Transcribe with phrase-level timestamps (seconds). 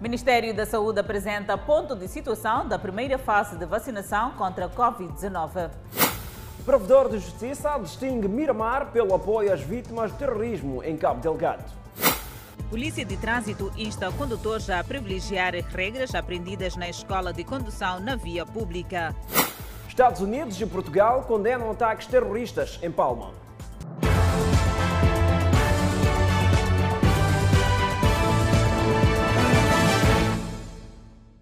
[0.00, 5.70] Ministério da Saúde apresenta ponto de situação da primeira fase de vacinação contra a Covid-19.
[6.64, 11.70] Provedor de Justiça distingue Miramar pelo apoio às vítimas de terrorismo em Cabo Delgado.
[12.70, 18.46] Polícia de Trânsito insta condutores a privilegiar regras aprendidas na escola de condução na via
[18.46, 19.14] pública.
[19.86, 23.32] Estados Unidos e Portugal condenam ataques terroristas em Palma.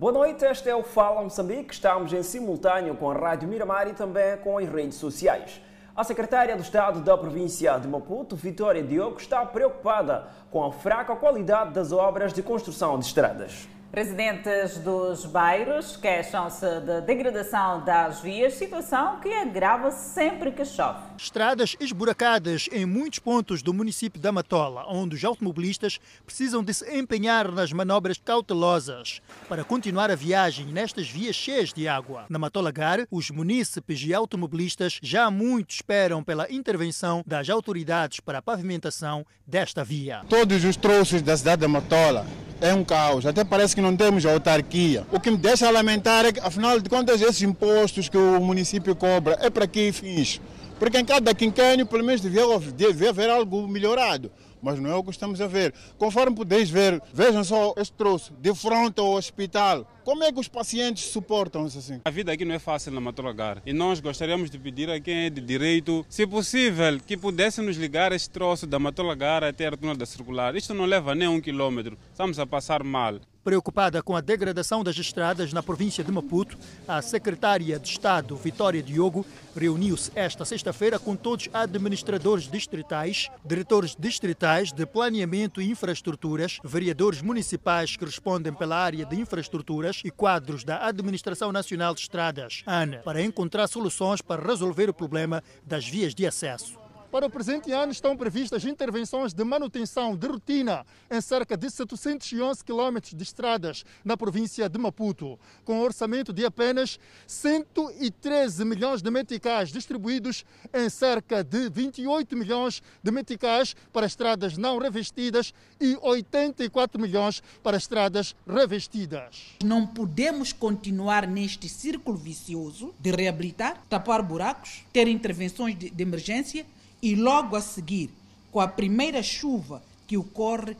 [0.01, 1.75] Boa noite, este é o Fala Moçambique.
[1.75, 5.61] Estamos em simultâneo com a Rádio Miramar e também com as redes sociais.
[5.97, 11.17] A secretária do Estado da província de Maputo, Vitória Diogo, está preocupada com a fraca
[11.17, 13.69] qualidade das obras de construção de estradas.
[13.91, 21.01] Residentes dos bairros queixam-se da degradação das vias, situação que agrava sempre que chove.
[21.17, 26.97] Estradas esburacadas em muitos pontos do município da Matola, onde os automobilistas precisam de se
[26.97, 32.27] empenhar nas manobras cautelosas para continuar a viagem nestas vias cheias de água.
[32.29, 38.39] Na Matola Gar, os munícipes e automobilistas já muito esperam pela intervenção das autoridades para
[38.39, 40.21] a pavimentação desta via.
[40.29, 42.27] Todos os troços da cidade da Matola
[42.61, 43.25] é um caos.
[43.25, 45.07] Até parece que não temos autarquia.
[45.13, 48.97] O que me deixa lamentar é que, afinal de contas, esses impostos que o município
[48.97, 50.41] cobra é para que fins?
[50.81, 52.43] Porque em cada quinquênio, pelo menos, devia,
[52.77, 55.73] devia haver algo melhorado mas não é o que estamos a ver.
[55.97, 59.87] Conforme podeis ver, vejam só este troço, de frente ao hospital.
[60.05, 62.01] Como é que os pacientes suportam isso assim?
[62.05, 65.27] A vida aqui não é fácil na Matulagar e nós gostaríamos de pedir a quem
[65.27, 69.71] é de direito, se possível, que pudesse nos ligar este troço da Matulagar até a
[69.71, 70.57] rotunda da circular.
[70.57, 73.21] Isto não leva nem um quilômetro, estamos a passar mal.
[73.49, 78.83] Preocupada com a degradação das estradas na província de Maputo, a secretária de Estado, Vitória
[78.83, 79.25] Diogo,
[79.57, 87.23] reuniu-se esta sexta-feira com todos os administradores distritais, diretores distritais de planeamento e infraestruturas, vereadores
[87.23, 92.99] municipais que respondem pela área de infraestruturas e quadros da Administração Nacional de Estradas, ANA,
[92.99, 96.88] para encontrar soluções para resolver o problema das vias de acesso.
[97.11, 102.63] Para o presente ano estão previstas intervenções de manutenção de rotina em cerca de 711
[102.63, 109.11] quilômetros de estradas na província de Maputo, com um orçamento de apenas 113 milhões de
[109.11, 117.01] meticais distribuídos em cerca de 28 milhões de meticais para estradas não revestidas e 84
[117.01, 119.57] milhões para estradas revestidas.
[119.65, 126.67] Não podemos continuar neste círculo vicioso de reabilitar, tapar buracos, ter intervenções de, de emergência
[127.03, 128.11] e logo a seguir,
[128.51, 130.77] com a primeira chuva que ocorre,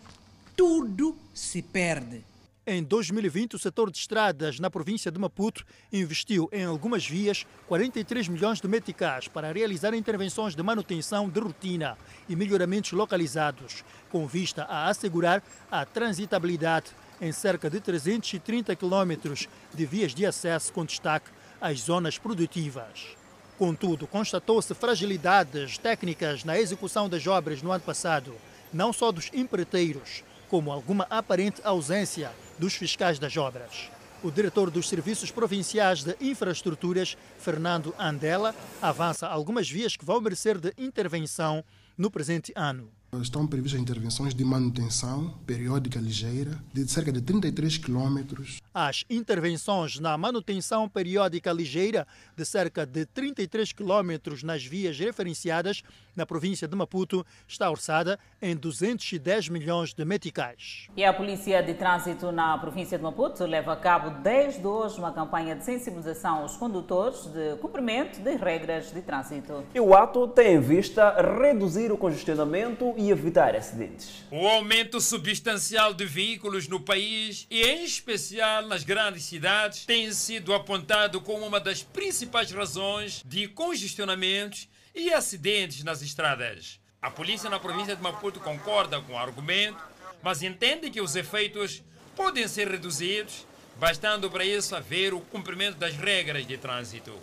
[0.57, 2.25] tudo se perde.
[2.71, 8.29] Em 2020, o setor de estradas na província de Maputo investiu em algumas vias 43
[8.29, 11.97] milhões de meticais para realizar intervenções de manutenção de rotina
[12.29, 16.91] e melhoramentos localizados, com vista a assegurar a transitabilidade
[17.23, 23.18] em cerca de 330 quilômetros de vias de acesso com destaque às zonas produtivas.
[23.59, 28.33] Contudo, constatou-se fragilidades técnicas na execução das obras no ano passado,
[28.73, 33.91] não só dos empreiteiros, como alguma aparente ausência dos fiscais das obras.
[34.23, 40.57] O diretor dos Serviços Provinciais de Infraestruturas, Fernando Andela, avança algumas vias que vão merecer
[40.59, 41.65] de intervenção
[41.97, 42.89] no presente ano.
[43.11, 48.61] Estão previstas intervenções de manutenção periódica ligeira de cerca de 33 quilômetros.
[48.73, 55.83] As intervenções na manutenção periódica ligeira de cerca de 33 quilômetros nas vias referenciadas
[56.15, 60.89] na província de Maputo está orçada em 210 milhões de meticais.
[60.95, 65.13] E a Polícia de Trânsito na província de Maputo leva a cabo desde hoje uma
[65.13, 69.65] campanha de sensibilização aos condutores de cumprimento de regras de trânsito.
[69.75, 74.25] E o ato tem em vista reduzir o congestionamento e evitar acidentes.
[74.29, 80.53] O aumento substancial de veículos no país e em especial nas grandes cidades tem sido
[80.53, 86.81] apontado como uma das principais razões de congestionamentos e acidentes nas estradas.
[87.01, 89.79] A polícia na província de Maputo concorda com o argumento,
[90.21, 91.85] mas entende que os efeitos
[92.17, 93.47] podem ser reduzidos,
[93.77, 97.17] bastando para isso haver o cumprimento das regras de trânsito.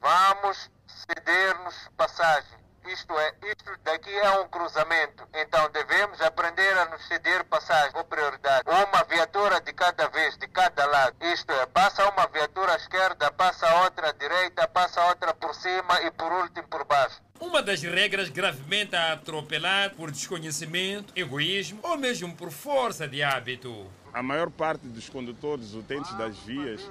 [0.00, 0.68] Vamos
[1.06, 2.59] ceder-nos passagem
[2.92, 5.26] isto é, isto daqui é um cruzamento.
[5.34, 8.64] Então devemos aprender a nos ceder passagem ou prioridade.
[8.66, 11.16] Uma viatura de cada vez, de cada lado.
[11.20, 16.00] Isto é, passa uma viatura à esquerda, passa outra à direita, passa outra por cima
[16.02, 17.20] e por último por baixo.
[17.40, 23.90] Uma das regras gravemente a atropelar por desconhecimento, egoísmo ou mesmo por força de hábito.
[24.12, 26.82] A maior parte dos condutores utentes das vias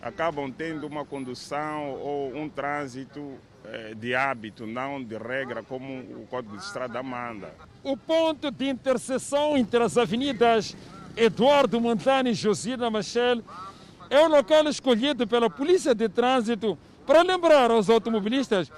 [0.00, 3.38] acabam tendo uma condução ou um trânsito
[3.96, 7.52] de hábito, não de regra, como o Código de Estrada manda.
[7.82, 10.76] O ponto de interseção entre as avenidas
[11.16, 13.42] Eduardo Montani e Josina Machel
[14.08, 18.70] é o local escolhido pela Polícia de Trânsito para lembrar aos automobilistas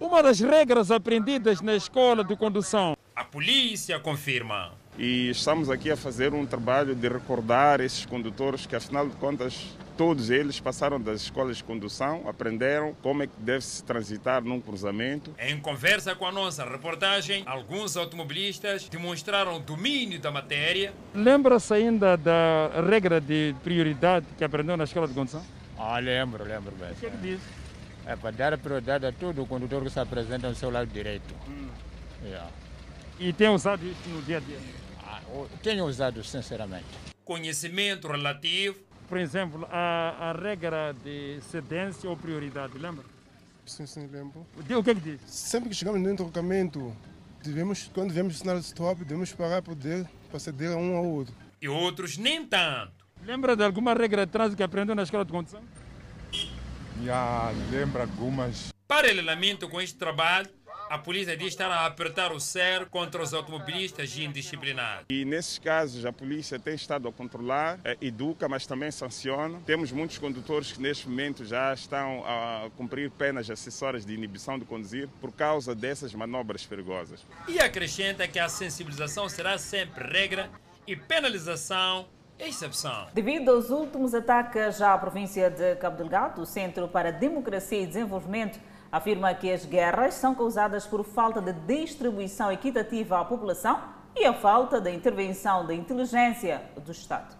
[0.00, 2.96] uma das regras aprendidas na escola de condução.
[3.14, 4.72] A polícia confirma.
[4.96, 9.76] E estamos aqui a fazer um trabalho de recordar esses condutores que, afinal de contas,
[9.96, 15.34] todos eles passaram das escolas de condução, aprenderam como é que deve-se transitar num cruzamento.
[15.36, 20.92] Em conversa com a nossa reportagem, alguns automobilistas demonstraram domínio da matéria.
[21.12, 25.44] Lembra-se ainda da regra de prioridade que aprendeu na escola de condução?
[25.76, 26.92] Ah, lembro, lembro bem.
[26.92, 27.40] O que é que diz?
[28.06, 31.34] É para dar prioridade a todo condutor que se apresenta no seu lado direito.
[31.48, 31.68] Hum.
[32.24, 32.48] Yeah.
[33.18, 34.58] E tem usado isso no dia a dia?
[35.62, 36.86] Tenho usado, sinceramente.
[37.24, 38.76] Conhecimento relativo.
[39.08, 43.04] Por exemplo, a, a regra de cedência ou prioridade, lembra?
[43.66, 44.46] Sim, sim, lembro.
[44.56, 45.20] O que é que diz?
[45.26, 46.94] Sempre que chegamos no trocamento,
[47.42, 50.96] devemos, quando vemos o sinal de stop, devemos parar para poder para ceder a um
[50.96, 51.34] ao outro.
[51.62, 53.04] E outros nem tanto.
[53.24, 55.62] Lembra de alguma regra de trânsito que aprendeu na escola de condução?
[57.04, 58.72] Já lembro algumas.
[58.86, 60.50] Paralelamente com este trabalho,
[60.94, 65.04] a polícia diz estar a apertar o cerco contra os automobilistas indisciplinados.
[65.10, 69.60] E nesses casos a polícia tem estado a controlar, eh, educa, mas também sanciona.
[69.66, 74.64] Temos muitos condutores que neste momento já estão a cumprir penas acessórias de inibição de
[74.64, 77.26] conduzir por causa dessas manobras perigosas.
[77.48, 80.48] E acrescenta que a sensibilização será sempre regra
[80.86, 82.06] e penalização
[82.38, 83.08] exceção.
[83.12, 88.60] Devido aos últimos ataques à província de Cabo Delgado, o Centro para Democracia e Desenvolvimento
[88.94, 93.82] afirma que as guerras são causadas por falta de distribuição equitativa à população
[94.14, 97.34] e a falta da intervenção da inteligência do Estado.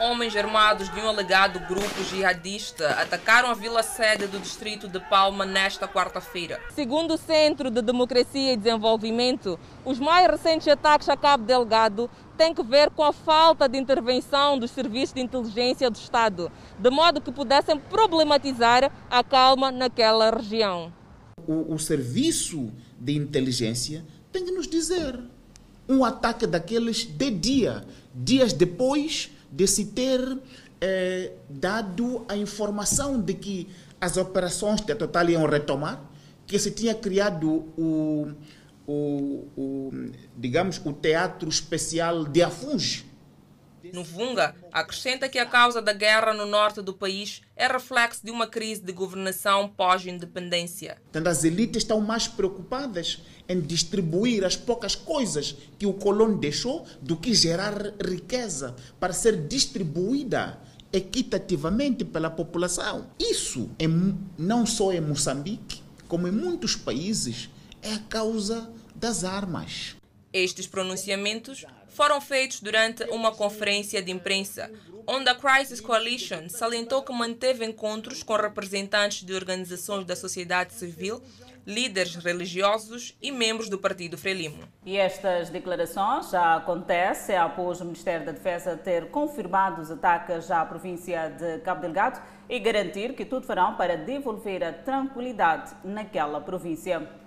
[0.00, 5.46] Homens armados de um alegado grupo jihadista atacaram a vila sede do distrito de Palma
[5.46, 6.60] nesta quarta-feira.
[6.70, 12.54] Segundo o Centro de Democracia e Desenvolvimento, os mais recentes ataques a Cabo Delgado têm
[12.54, 17.20] que ver com a falta de intervenção dos serviços de inteligência do Estado, de modo
[17.20, 20.92] que pudessem problematizar a calma naquela região.
[21.46, 25.18] O, o serviço de inteligência tem que nos dizer
[25.88, 27.84] um ataque daqueles de dia,
[28.14, 30.38] dias depois de se ter
[30.80, 33.68] eh, dado a informação de que
[34.00, 36.02] as operações de Total iam retomar,
[36.46, 38.32] que se tinha criado o,
[38.86, 39.92] o, o
[40.36, 43.14] digamos, o teatro especial de Afunge.
[43.92, 48.30] No Vunga, acrescenta que a causa da guerra no norte do país é reflexo de
[48.30, 50.96] uma crise de governação pós-independência.
[51.10, 56.86] Então, as elites estão mais preocupadas em distribuir as poucas coisas que o colono deixou
[57.02, 60.58] do que gerar riqueza para ser distribuída
[60.90, 63.06] equitativamente pela população.
[63.18, 67.50] Isso, em, não só em Moçambique, como em muitos países,
[67.84, 69.94] é a causa das armas.
[70.32, 74.70] Estes pronunciamentos foram feitos durante uma conferência de imprensa,
[75.06, 81.22] onde a Crisis Coalition salientou que manteve encontros com representantes de organizações da sociedade civil,
[81.66, 84.64] líderes religiosos e membros do Partido Frelimo.
[84.84, 90.64] E estas declarações já acontecem após o Ministério da Defesa ter confirmado os ataques à
[90.64, 97.23] província de Cabo Delgado e garantir que tudo farão para devolver a tranquilidade naquela província.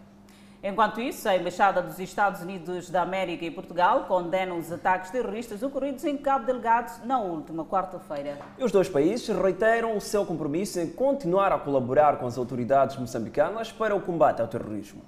[0.63, 5.62] Enquanto isso, a Embaixada dos Estados Unidos da América e Portugal condenam os ataques terroristas
[5.62, 8.40] ocorridos em Cabo Delgado na última quarta-feira.
[8.59, 13.71] Os dois países reiteram o seu compromisso em continuar a colaborar com as autoridades moçambicanas
[13.71, 15.02] para o combate ao terrorismo.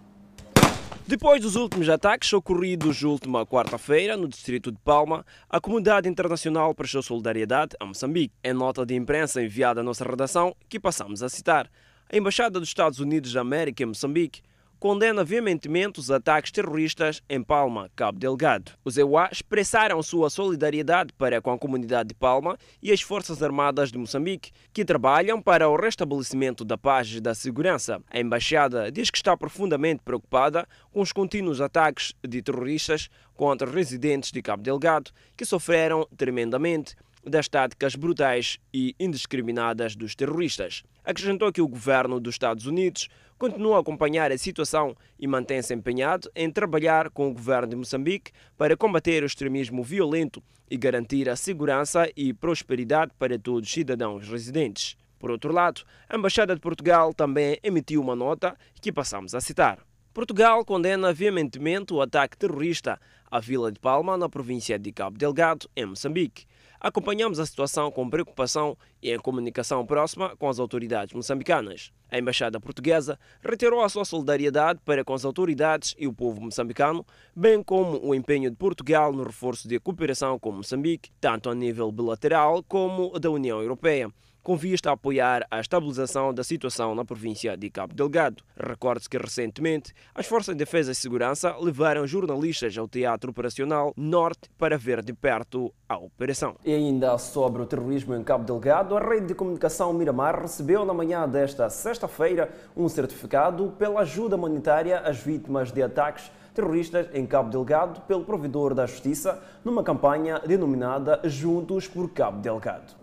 [1.08, 6.76] Depois dos últimos ataques ocorridos na última quarta-feira no distrito de Palma, a comunidade internacional
[6.76, 8.36] prestou solidariedade a Moçambique.
[8.44, 11.68] Em nota de imprensa enviada à nossa redação, que passamos a citar,
[12.12, 14.44] a Embaixada dos Estados Unidos da América em Moçambique
[14.80, 18.72] condena veementemente os ataques terroristas em Palma, Cabo Delgado.
[18.84, 23.92] Os EUA expressaram sua solidariedade para com a comunidade de Palma e as Forças Armadas
[23.92, 28.02] de Moçambique, que trabalham para o restabelecimento da paz e da segurança.
[28.10, 34.32] A embaixada diz que está profundamente preocupada com os contínuos ataques de terroristas contra residentes
[34.32, 36.96] de Cabo Delgado, que sofreram tremendamente
[37.26, 40.84] das táticas brutais e indiscriminadas dos terroristas.
[41.04, 43.10] Acrescentou que o governo dos Estados Unidos
[43.40, 48.34] continua a acompanhar a situação e mantém-se empenhado em trabalhar com o governo de Moçambique
[48.58, 54.28] para combater o extremismo violento e garantir a segurança e prosperidade para todos os cidadãos
[54.28, 54.98] residentes.
[55.18, 59.80] Por outro lado, a Embaixada de Portugal também emitiu uma nota que passamos a citar.
[60.14, 63.00] Portugal condena veementemente o ataque terrorista
[63.32, 66.46] a Vila de Palma, na província de Cabo Delgado, em Moçambique.
[66.82, 71.92] Acompanhamos a situação com preocupação e em comunicação próxima com as autoridades moçambicanas.
[72.10, 77.06] A Embaixada Portuguesa reiterou a sua solidariedade para com as autoridades e o povo moçambicano,
[77.36, 81.92] bem como o empenho de Portugal no reforço de cooperação com Moçambique, tanto a nível
[81.92, 84.10] bilateral como da União Europeia
[84.50, 88.42] com vista a apoiar a estabilização da situação na província de Cabo Delgado.
[88.58, 94.50] Recorde-se que recentemente as Forças de Defesa e Segurança levaram jornalistas ao Teatro Operacional Norte
[94.58, 96.56] para ver de perto a operação.
[96.66, 100.96] E ainda sobre o terrorismo em Cabo Delgado, a rede de comunicação Miramar recebeu na
[100.96, 107.50] manhã desta sexta-feira um certificado pela ajuda humanitária às vítimas de ataques terroristas em Cabo
[107.50, 112.94] Delgado pelo provedor da Justiça numa campanha denominada Juntos por Cabo Delgado.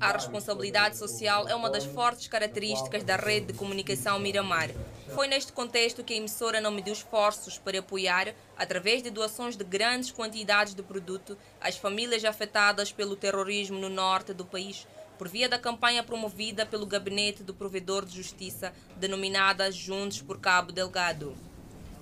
[0.00, 4.70] A responsabilidade social é uma das fortes características da rede de comunicação Miramar.
[5.14, 9.62] Foi neste contexto que a emissora não mediu esforços para apoiar, através de doações de
[9.64, 14.84] grandes quantidades de produto, as famílias afetadas pelo terrorismo no norte do país,
[15.16, 20.72] por via da campanha promovida pelo Gabinete do Provedor de Justiça, denominada Juntos por Cabo
[20.72, 21.36] Delgado.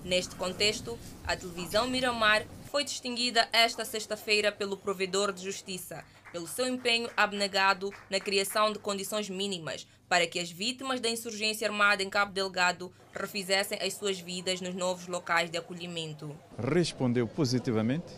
[0.09, 6.67] Neste contexto, a televisão Miramar foi distinguida esta sexta-feira pelo Provedor de Justiça, pelo seu
[6.67, 12.09] empenho abnegado na criação de condições mínimas para que as vítimas da insurgência armada em
[12.09, 16.35] Cabo Delgado refizessem as suas vidas nos novos locais de acolhimento.
[16.59, 18.11] Respondeu positivamente,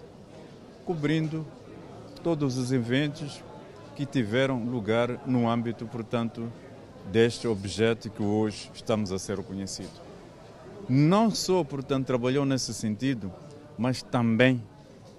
[0.85, 1.44] cobrindo
[2.23, 3.42] todos os eventos
[3.97, 6.52] que tiveram lugar no âmbito, portanto,
[7.11, 10.10] deste objeto que hoje estamos a ser reconhecido.
[10.92, 13.32] Não só, portanto, trabalhou nesse sentido,
[13.78, 14.61] mas também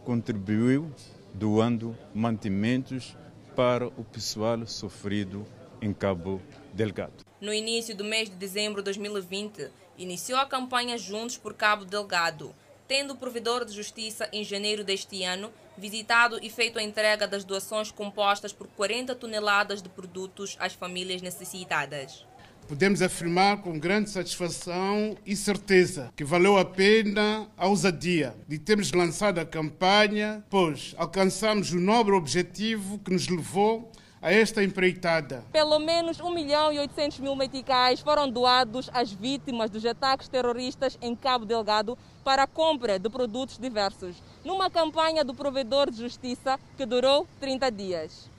[0.04, 0.92] contribuiu
[1.34, 3.16] doando mantimentos
[3.56, 5.48] para o pessoal sofrido
[5.82, 6.42] em Cabo
[6.74, 7.24] Delgado.
[7.40, 12.54] No início do mês de dezembro de 2020, iniciou a campanha Juntos por Cabo Delgado,
[12.86, 17.46] tendo o provedor de justiça em janeiro deste ano visitado e feito a entrega das
[17.46, 22.26] doações compostas por 40 toneladas de produtos às famílias necessitadas
[22.72, 28.94] podemos afirmar com grande satisfação e certeza que valeu a pena a ousadia de termos
[28.94, 35.44] lançado a campanha, pois alcançamos o nobre objetivo que nos levou a esta empreitada.
[35.52, 40.98] Pelo menos 1 milhão e 800 mil meticais foram doados às vítimas dos ataques terroristas
[41.02, 46.58] em Cabo Delgado para a compra de produtos diversos, numa campanha do provedor de justiça
[46.78, 48.31] que durou 30 dias.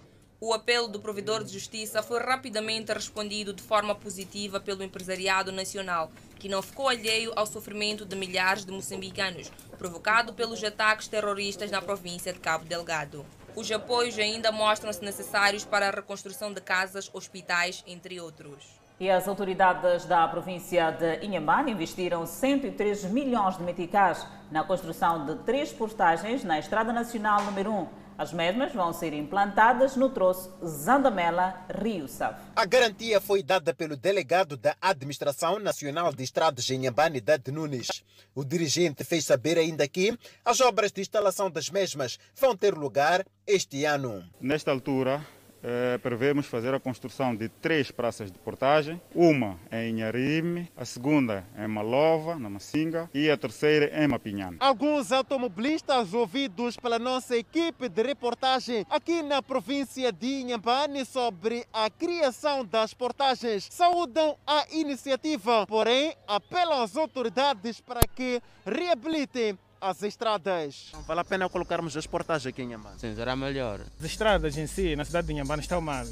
[0.44, 6.10] O apelo do provedor de justiça foi rapidamente respondido de forma positiva pelo empresariado nacional,
[6.36, 11.80] que não ficou alheio ao sofrimento de milhares de moçambicanos, provocado pelos ataques terroristas na
[11.80, 13.24] província de Cabo Delgado.
[13.54, 18.66] Os apoios ainda mostram-se necessários para a reconstrução de casas, hospitais, entre outros.
[18.98, 25.36] E as autoridades da província de Inhambane investiram 103 milhões de meticais na construção de
[25.44, 32.08] três postagens na Estrada Nacional número 1 as mesmas vão ser implantadas no troço Zandamela-Rio
[32.08, 32.40] Save.
[32.54, 36.90] A garantia foi dada pelo delegado da Administração Nacional de Estradas em
[37.20, 38.04] Dade Nunes.
[38.34, 43.24] O dirigente fez saber ainda que as obras de instalação das mesmas vão ter lugar
[43.46, 44.24] este ano.
[44.40, 45.26] Nesta altura,
[45.62, 51.44] eh, prevemos fazer a construção de três praças de portagem, uma em Inharime, a segunda
[51.56, 54.56] em Malova, na Massinga, e a terceira em Mapinhana.
[54.60, 61.88] Alguns automobilistas ouvidos pela nossa equipe de reportagem aqui na província de Inhambane sobre a
[61.88, 70.90] criação das portagens saúdam a iniciativa, porém apelam às autoridades para que reabilitem as estradas.
[70.92, 73.00] Não vale a pena colocarmos as portagens aqui em Inhambane?
[73.00, 73.80] Sim, será melhor.
[73.98, 76.06] As estradas em si, na cidade de Inhambane, estão mal.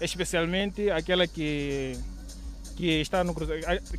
[0.00, 1.98] Especialmente aquela que
[2.80, 3.34] que está no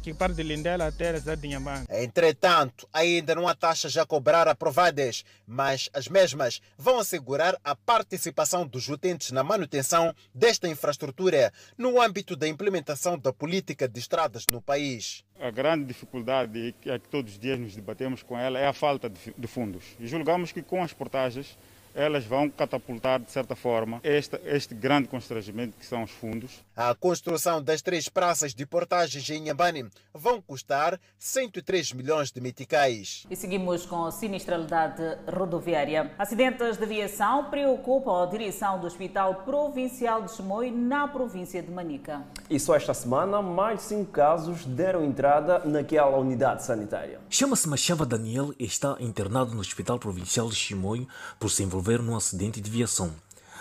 [0.02, 1.86] que parte de Lindela até a cidade de Inhambane.
[1.88, 8.66] Entretanto, ainda não há taxas a cobrar aprovadas, mas as mesmas vão assegurar a participação
[8.66, 14.60] dos utentes na manutenção desta infraestrutura no âmbito da implementação da política de estradas no
[14.60, 15.24] país.
[15.40, 19.08] A grande dificuldade é que todos os dias nos debatemos com ela é a falta
[19.10, 19.84] de fundos.
[20.00, 21.56] E julgamos que com as portagens
[21.94, 26.64] elas vão catapultar, de certa forma, este, este grande constrangimento que são os fundos.
[26.76, 33.26] A construção das três praças de portagens em Inhambane vão custar 103 milhões de meticais.
[33.30, 36.12] E seguimos com a sinistralidade rodoviária.
[36.18, 42.24] Acidentes de aviação preocupam a direção do Hospital Provincial de Chimoio, na província de Manica.
[42.50, 47.20] E só esta semana, mais de cinco casos deram entrada naquela unidade sanitária.
[47.30, 51.08] Chama-se Machava Daniel e está internado no Hospital Provincial de Chimoio
[51.40, 53.12] por se envolver envolver num acidente de viação.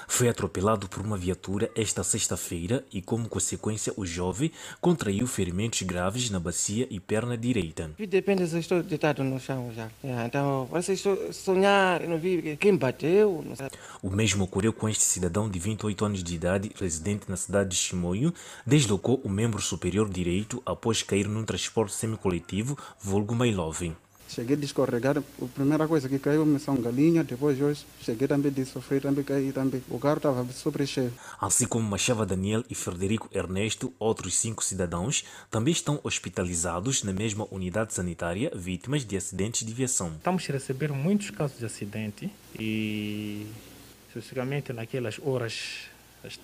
[0.07, 4.51] foi atropelado por uma viatura esta sexta-feira e, como consequência, o jovem
[4.81, 7.93] contraiu ferimentos graves na bacia e perna direita.
[7.97, 9.89] Depende se estou deitado no chão já.
[10.03, 13.45] É, então, parece que sonhar, não vi quem bateu.
[14.03, 17.77] O mesmo ocorreu com este cidadão de 28 anos de idade, residente na cidade de
[17.77, 18.35] Chimoio,
[18.67, 23.95] deslocou o membro superior direito após cair num transporte semicoletivo, vulgo Mailovin.
[24.31, 28.53] Cheguei a descorregar, a primeira coisa que caiu me são galinha, depois hoje cheguei também
[28.53, 29.83] de sofrer, também caí também.
[29.91, 31.13] O carro estava super cheio.
[31.41, 37.49] Assim como Machava Daniel e Frederico Ernesto, outros cinco cidadãos, também estão hospitalizados na mesma
[37.51, 40.13] unidade sanitária, vítimas de acidentes de viação.
[40.17, 43.49] Estamos a receber muitos casos de acidente e,
[44.09, 45.91] especificamente naquelas horas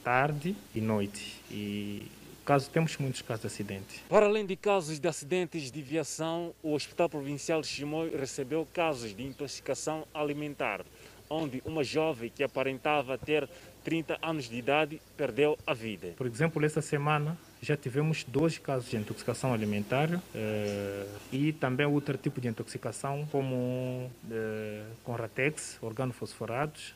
[0.03, 1.41] tarde e noite.
[1.51, 2.03] E
[2.47, 4.05] caso, temos muitos casos de acidente.
[4.09, 9.15] Para além de casos de acidentes de viação, o Hospital Provincial de Chimoio recebeu casos
[9.15, 10.83] de intoxicação alimentar,
[11.29, 13.49] onde uma jovem que aparentava ter
[13.83, 16.15] 30 anos de idade perdeu a vida.
[16.17, 22.17] Por exemplo, esta semana já tivemos dois casos de intoxicação alimentar eh, e também outro
[22.17, 26.95] tipo de intoxicação, como eh, com ratex, organofosforados,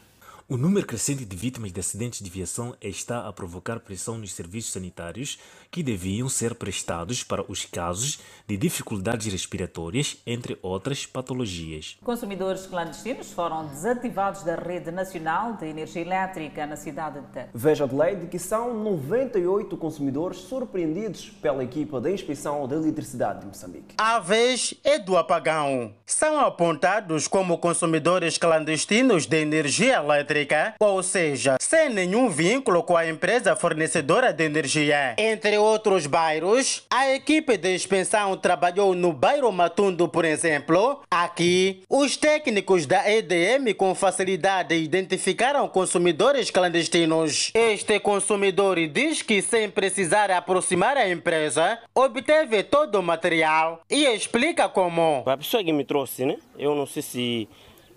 [0.50, 4.72] o número crescente de vítimas de acidentes de viação está a provocar pressão nos serviços
[4.72, 5.38] sanitários
[5.70, 11.96] que deviam ser prestados para os casos de dificuldades respiratórias, entre outras patologias.
[12.02, 17.46] Consumidores clandestinos foram desativados da rede nacional de energia elétrica na cidade de.
[17.54, 23.46] Veja de lei que são 98 consumidores surpreendidos pela equipa da Inspeção da Eletricidade de
[23.46, 23.94] Moçambique.
[23.96, 25.94] A vez é do apagão.
[26.04, 30.39] São apontados como consumidores clandestinos de energia elétrica
[30.78, 35.14] ou seja, sem nenhum vínculo com a empresa fornecedora de energia.
[35.18, 41.02] Entre outros bairros, a equipe de expensão trabalhou no bairro Matundo, por exemplo.
[41.10, 47.50] Aqui, os técnicos da EDM com facilidade identificaram consumidores clandestinos.
[47.54, 54.68] Este consumidor diz que, sem precisar aproximar a empresa, obteve todo o material e explica
[54.68, 55.22] como.
[55.26, 56.36] A pessoa que me trouxe, né?
[56.58, 57.48] Eu não sei se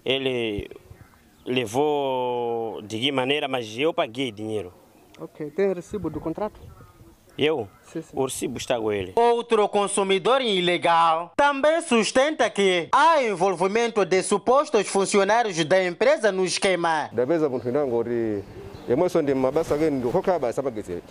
[0.06, 0.70] ele
[1.46, 4.74] levou de que maneira, mas eu paguei dinheiro.
[5.20, 6.60] Ok, tem recibo do contrato?
[7.38, 7.68] Eu?
[8.92, 9.14] Ele.
[9.16, 17.10] Outro consumidor ilegal também sustenta que há envolvimento de supostos funcionários da empresa no esquema.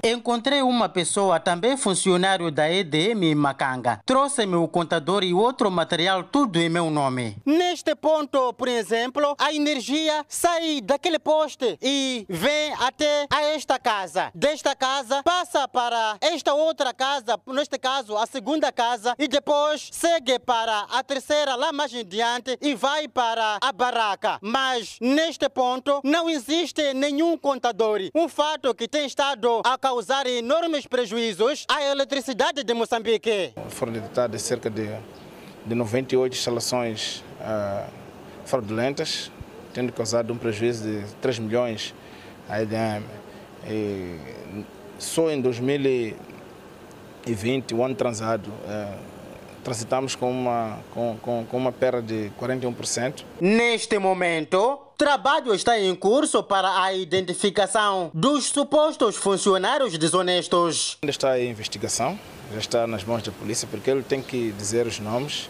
[0.04, 4.00] Encontrei uma pessoa, também funcionário da EDM em Macanga.
[4.04, 7.36] Trouxe-me o contador e outro material, tudo em meu nome.
[7.46, 14.30] Neste ponto, por exemplo, a energia sai daquele poste e vem até a esta casa.
[14.34, 20.38] Desta casa, passa para esta outra casa, neste caso, a segunda casa, e depois segue
[20.38, 24.38] para a terceira, lá mais adiante, e vai para a barraca.
[24.40, 30.86] Mas neste ponto, não existe nenhum contador um fato que tem estado a causar enormes
[30.86, 33.52] prejuízos à eletricidade de Moçambique.
[33.68, 34.88] Foram detectadas cerca de,
[35.66, 37.90] de 98 instalações uh,
[38.44, 39.30] fraudulentas,
[39.74, 41.94] tendo causado um prejuízo de 3 milhões
[42.48, 43.04] à EDM.
[43.68, 44.18] E
[44.98, 45.40] só em
[47.24, 48.98] 2020, o ano transado, uh,
[49.62, 53.24] transitamos com uma, com, com, com uma perda de 41%.
[53.40, 60.98] Neste momento, trabalho está em curso para a identificação dos supostos funcionários desonestos.
[61.02, 62.18] Ainda está em investigação,
[62.52, 65.48] já está nas mãos da polícia, porque ele tem que dizer os nomes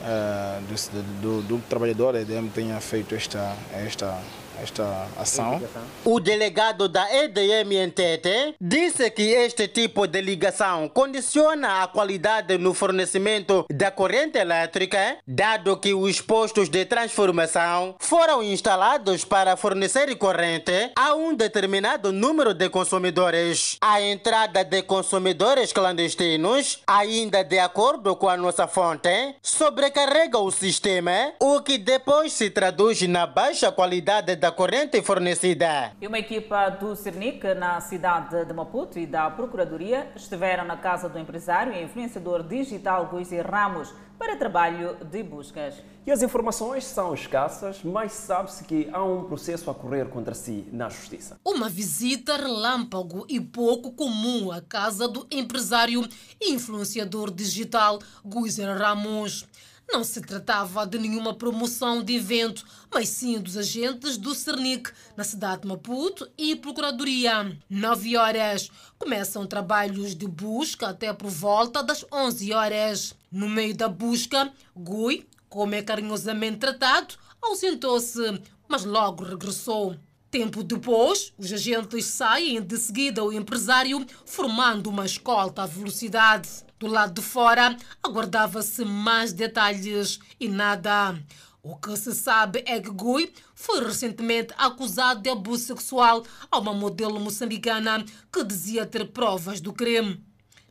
[0.00, 4.18] uh, do, do, do, trabalhador EDM que tenha feito esta, esta
[4.62, 5.60] esta ação.
[6.04, 12.56] O delegado da EDM em Tete disse que este tipo de ligação condiciona a qualidade
[12.58, 20.14] no fornecimento da corrente elétrica, dado que os postos de transformação foram instalados para fornecer
[20.16, 23.76] corrente a um determinado número de consumidores.
[23.80, 31.32] A entrada de consumidores clandestinos, ainda de acordo com a nossa fonte, sobrecarrega o sistema,
[31.40, 35.92] o que depois se traduz na baixa qualidade da corrente fornecida.
[36.00, 41.08] E uma equipa do Cernic na cidade de Maputo e da Procuradoria estiveram na casa
[41.08, 45.74] do empresário e influenciador digital Guizi Ramos para trabalho de buscas.
[46.06, 50.66] E as informações são escassas, mas sabe-se que há um processo a correr contra si
[50.72, 51.38] na Justiça.
[51.44, 56.06] Uma visita relâmpago e pouco comum à casa do empresário
[56.40, 59.46] e influenciador digital Guizer Ramos.
[59.88, 65.22] Não se tratava de nenhuma promoção de evento, mas sim dos agentes do Cernic na
[65.22, 67.56] cidade de Maputo e Procuradoria.
[67.68, 68.70] Nove horas.
[68.98, 73.14] Começam trabalhos de busca até por volta das 11 horas.
[73.30, 79.96] No meio da busca, Gui, como é carinhosamente tratado, ausentou-se, mas logo regressou.
[80.30, 86.48] Tempo depois, os agentes saem de seguida ao empresário, formando uma escolta à velocidade.
[86.84, 91.18] Do lado de fora, aguardava-se mais detalhes e nada.
[91.62, 96.74] O que se sabe é que Gui foi recentemente acusado de abuso sexual a uma
[96.74, 100.22] modelo moçambicana que dizia ter provas do crime.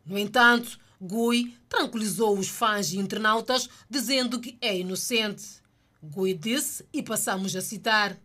[0.06, 5.64] No entanto, Gui tranquilizou os fãs e internautas dizendo que é inocente.
[6.04, 8.16] Gui disse, e passamos a citar: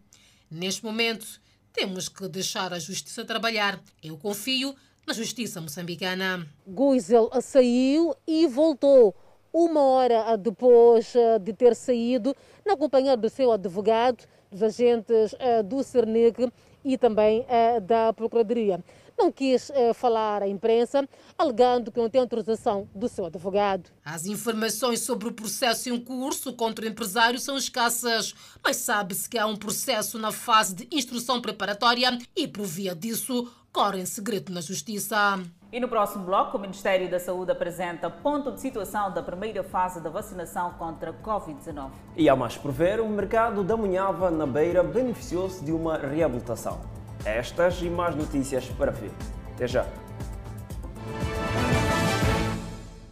[0.51, 1.41] Neste momento,
[1.73, 3.81] temos que deixar a justiça trabalhar.
[4.03, 4.77] Eu confio
[5.09, 6.47] na justiça moçambicana.
[6.67, 9.15] Guizel saiu e voltou
[9.51, 15.63] uma hora depois eh, de ter saído, na companhia do seu advogado, dos agentes eh,
[15.63, 16.53] do Cernig
[16.85, 18.85] e também eh, da Procuradoria
[19.19, 23.91] não quis eh, falar à imprensa, alegando que não tem autorização do seu advogado.
[24.05, 29.37] As informações sobre o processo em curso contra o empresário são escassas, mas sabe-se que
[29.37, 34.53] há um processo na fase de instrução preparatória e, por via disso, corre em segredo
[34.53, 35.41] na Justiça.
[35.71, 40.01] E no próximo bloco, o Ministério da Saúde apresenta ponto de situação da primeira fase
[40.01, 41.91] da vacinação contra a Covid-19.
[42.17, 46.98] E há mais por ver, o mercado da Munhava na Beira beneficiou-se de uma reabilitação.
[47.25, 49.11] Estas e mais notícias para ver.
[49.55, 49.87] Até já.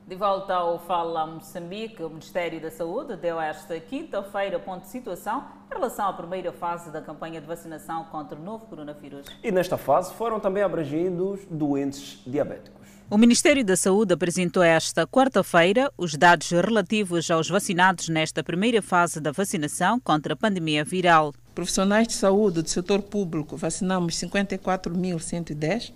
[0.06, 5.44] De volta ao Fala Moçambique, o Ministério da Saúde deu esta quinta-feira ponto de situação
[5.70, 9.26] em relação à primeira fase da campanha de vacinação contra o novo coronavírus.
[9.42, 12.86] E nesta fase foram também abrangidos doentes diabéticos.
[13.10, 19.20] O Ministério da Saúde apresentou esta quarta-feira os dados relativos aos vacinados nesta primeira fase
[19.20, 21.32] da vacinação contra a pandemia viral.
[21.56, 25.90] Profissionais de saúde do setor público, vacinamos 54.110.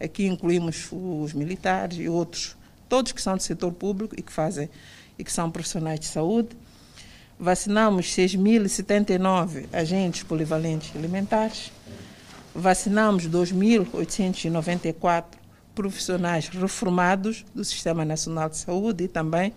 [0.00, 2.56] Aqui incluímos os militares e outros,
[2.88, 4.70] todos que são do setor público e que fazem
[5.18, 6.56] e que são profissionais de saúde.
[7.38, 11.70] Vacinamos 6.079 agentes polivalentes alimentares.
[12.54, 15.24] Vacinamos 2.894
[15.74, 19.52] profissionais reformados do Sistema Nacional de Saúde e também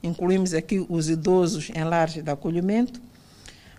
[0.00, 3.02] incluímos aqui os idosos em lares de acolhimento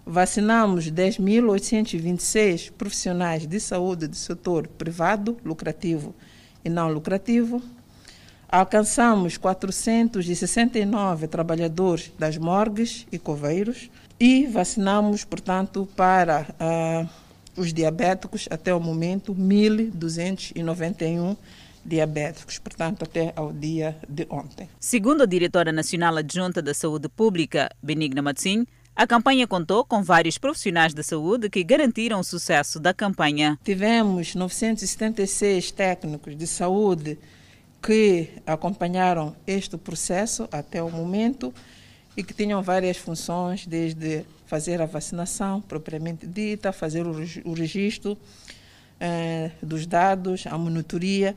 [0.05, 6.15] Vacinamos 10.826 profissionais de saúde do setor privado, lucrativo
[6.63, 7.61] e não lucrativo.
[8.49, 13.89] Alcançamos 469 trabalhadores das morgues e coveiros
[14.19, 17.09] e vacinamos, portanto, para uh,
[17.59, 21.35] os diabéticos até o momento 1.291
[21.85, 24.69] diabéticos, portanto, até ao dia de ontem.
[24.79, 30.37] Segundo a diretora nacional adjunta da Saúde Pública, Benigna Matsin, a campanha contou com vários
[30.37, 33.57] profissionais da saúde que garantiram o sucesso da campanha.
[33.63, 37.17] Tivemos 976 técnicos de saúde
[37.81, 41.53] que acompanharam este processo até o momento
[42.15, 48.15] e que tinham várias funções, desde fazer a vacinação propriamente dita, fazer o registro
[48.99, 51.35] eh, dos dados, a monitoria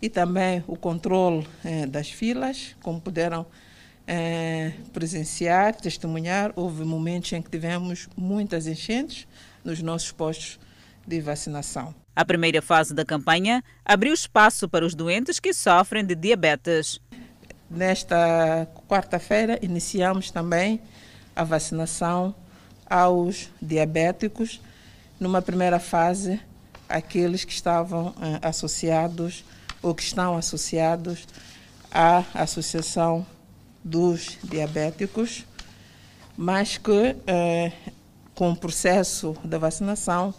[0.00, 3.46] e também o controle eh, das filas, como puderam
[4.06, 6.52] é, presenciar, testemunhar.
[6.56, 9.26] Houve momentos em que tivemos muitas enchentes
[9.64, 10.58] nos nossos postos
[11.06, 11.94] de vacinação.
[12.16, 17.00] A primeira fase da campanha abriu espaço para os doentes que sofrem de diabetes.
[17.68, 20.80] Nesta quarta-feira, iniciamos também
[21.34, 22.34] a vacinação
[22.88, 24.60] aos diabéticos.
[25.18, 26.40] Numa primeira fase,
[26.88, 29.44] aqueles que estavam eh, associados
[29.82, 31.26] ou que estão associados
[31.90, 33.26] à Associação
[33.84, 35.44] dos diabéticos,
[36.36, 37.72] mas que eh,
[38.34, 40.34] com o processo da vacinação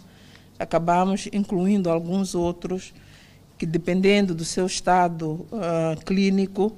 [0.58, 2.92] acabamos incluindo alguns outros
[3.58, 6.76] que, dependendo do seu estado uh, clínico,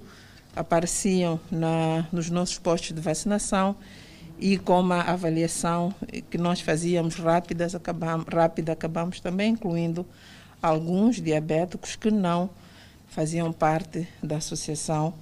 [0.54, 3.76] apareciam na, nos nossos postos de vacinação
[4.38, 5.92] e com uma avaliação
[6.30, 10.06] que nós fazíamos rápidas, acabamos, rápida, acabamos também incluindo
[10.62, 12.48] alguns diabéticos que não
[13.08, 15.14] faziam parte da associação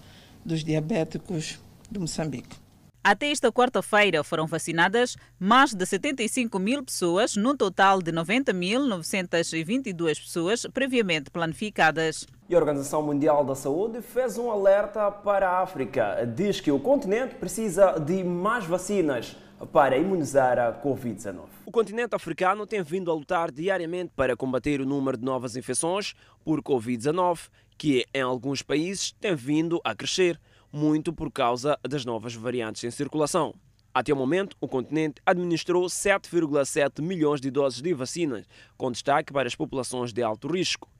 [0.46, 1.58] dos diabéticos
[1.90, 2.56] de Moçambique.
[3.02, 10.66] Até esta quarta-feira foram vacinadas mais de 75 mil pessoas, num total de 90.922 pessoas
[10.72, 12.26] previamente planificadas.
[12.48, 16.26] E a Organização Mundial da Saúde fez um alerta para a África.
[16.34, 19.36] Diz que o continente precisa de mais vacinas
[19.72, 21.44] para imunizar a Covid-19.
[21.64, 26.14] O continente africano tem vindo a lutar diariamente para combater o número de novas infecções
[26.44, 30.40] por Covid-19 que em alguns países tem vindo a crescer,
[30.72, 33.54] muito por causa das novas variantes em circulação.
[33.94, 38.44] Até o momento, o continente administrou 7,7 milhões de doses de vacinas,
[38.76, 40.90] com destaque para as populações de alto risco.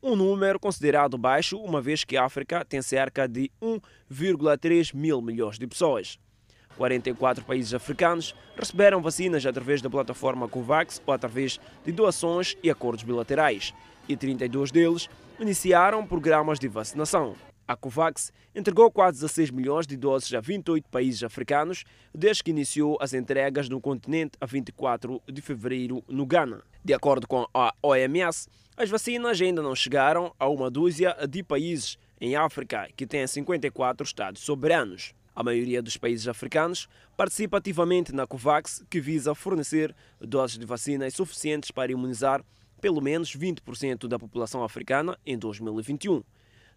[0.00, 5.58] Um número considerado baixo, uma vez que a África tem cerca de 1,3 mil milhões
[5.58, 6.18] de pessoas.
[6.76, 13.02] 44 países africanos receberam vacinas através da plataforma COVAX ou através de doações e acordos
[13.02, 13.74] bilaterais,
[14.08, 17.34] e 32 deles iniciaram programas de vacinação.
[17.66, 22.98] A COVAX entregou quase 16 milhões de doses a 28 países africanos desde que iniciou
[23.00, 26.62] as entregas no continente a 24 de fevereiro no Ghana.
[26.84, 31.96] De acordo com a OMS, as vacinas ainda não chegaram a uma dúzia de países
[32.20, 35.14] em África, que tem 54 estados soberanos.
[35.34, 41.14] A maioria dos países africanos participa ativamente na COVAX, que visa fornecer doses de vacinas
[41.14, 42.44] suficientes para imunizar
[42.84, 46.22] pelo menos 20% da população africana em 2021.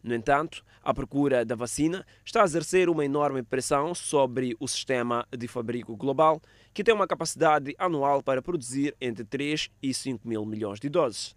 [0.02, 5.28] No entanto, a procura da vacina está a exercer uma enorme pressão sobre o sistema
[5.38, 6.42] de fabrico global,
[6.74, 11.36] que tem uma capacidade anual para produzir entre 3 e 5 mil milhões de doses.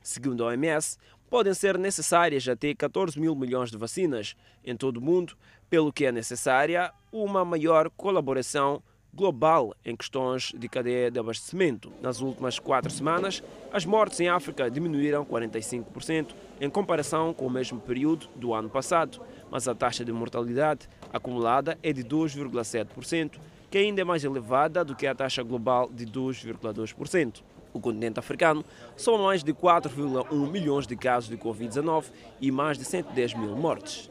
[0.00, 0.96] Segundo a OMS,
[1.28, 5.36] podem ser necessárias até 14 mil milhões de vacinas em todo o mundo,
[5.68, 11.92] pelo que é necessária uma maior colaboração global em questões de cadeia de abastecimento.
[12.00, 13.42] Nas últimas quatro semanas,
[13.72, 19.20] as mortes em África diminuíram 45% em comparação com o mesmo período do ano passado,
[19.50, 23.38] mas a taxa de mortalidade acumulada é de 2,7%,
[23.70, 27.42] que ainda é mais elevada do que a taxa global de 2,2%.
[27.72, 28.64] O continente africano
[28.96, 32.06] são mais de 4,1 milhões de casos de Covid-19
[32.40, 34.10] e mais de 110 mil mortes.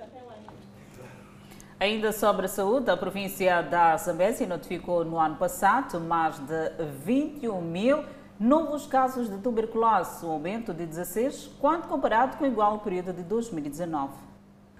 [1.79, 6.71] Ainda sobre a saúde, a província da Zambésia notificou no ano passado mais de
[7.05, 8.03] 21 mil
[8.39, 13.21] novos casos de tuberculose, um aumento de 16 quando comparado com o igual período de
[13.21, 14.11] 2019.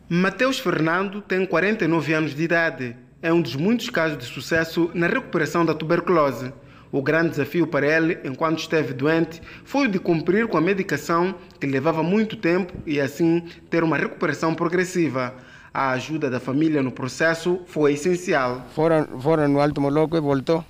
[0.10, 2.97] Mateus Fernando tem 49 anos de idade.
[3.21, 6.51] É um dos muitos casos de sucesso na recuperação da tuberculose.
[6.91, 11.36] O grande desafio para ele, enquanto esteve doente, foi o de cumprir com a medicação
[11.60, 15.36] que levava muito tempo e assim ter uma recuperação progressiva.
[15.78, 18.66] A ajuda da família no processo foi essencial.
[18.74, 20.66] Fora, fora no Alto Moloco, voltou.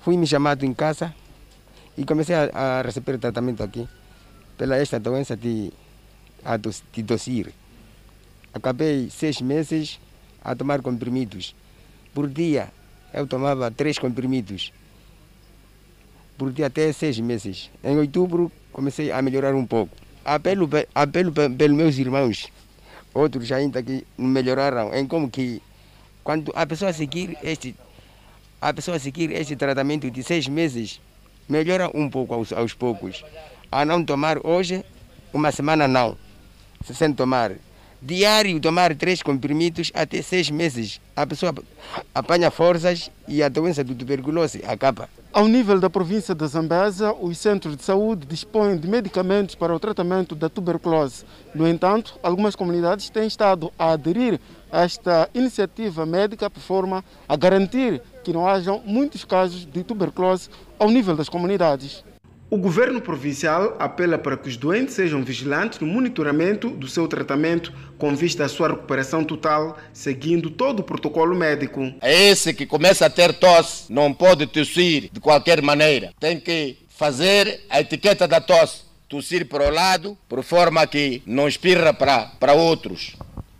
[0.00, 1.14] Fui me chamado em casa
[1.96, 3.88] e comecei a, a receber tratamento aqui
[4.58, 5.72] pela esta doença de,
[6.92, 7.52] de tossir.
[8.52, 10.00] Acabei seis meses
[10.42, 11.54] a tomar comprimidos.
[12.12, 12.72] Por dia
[13.14, 14.72] eu tomava três comprimidos.
[16.36, 17.70] Por dia até seis meses.
[17.84, 19.96] Em outubro comecei a melhorar um pouco.
[20.24, 22.50] Apelo, apelo pelos meus irmãos
[23.14, 25.62] outros ainda que melhoraram, em como que
[26.24, 27.74] quando a pessoa seguir este
[28.60, 31.00] a pessoa seguir este tratamento de seis meses
[31.48, 33.24] melhora um pouco aos, aos poucos.
[33.70, 34.84] A não tomar hoje,
[35.32, 36.16] uma semana não,
[36.84, 37.52] sem tomar.
[38.04, 41.00] Diário tomar três comprimidos até seis meses.
[41.14, 41.54] A pessoa
[42.12, 45.08] apanha forças e a doença do tuberculose acaba.
[45.32, 49.78] Ao nível da província da Zambésia, os centros de saúde dispõem de medicamentos para o
[49.78, 51.24] tratamento da tuberculose.
[51.54, 54.40] No entanto, algumas comunidades têm estado a aderir
[54.72, 60.50] a esta iniciativa médica por forma a garantir que não hajam muitos casos de tuberculose
[60.76, 62.02] ao nível das comunidades.
[62.52, 67.72] O governo provincial apela para que os doentes sejam vigilantes no monitoramento do seu tratamento
[67.96, 71.90] com vista à sua recuperação total, seguindo todo o protocolo médico.
[72.02, 76.12] É esse que começa a ter tosse, não pode tossir de qualquer maneira.
[76.20, 81.48] Tem que fazer a etiqueta da tosse, tossir para o lado, por forma que não
[81.48, 83.16] espirra para, para outros.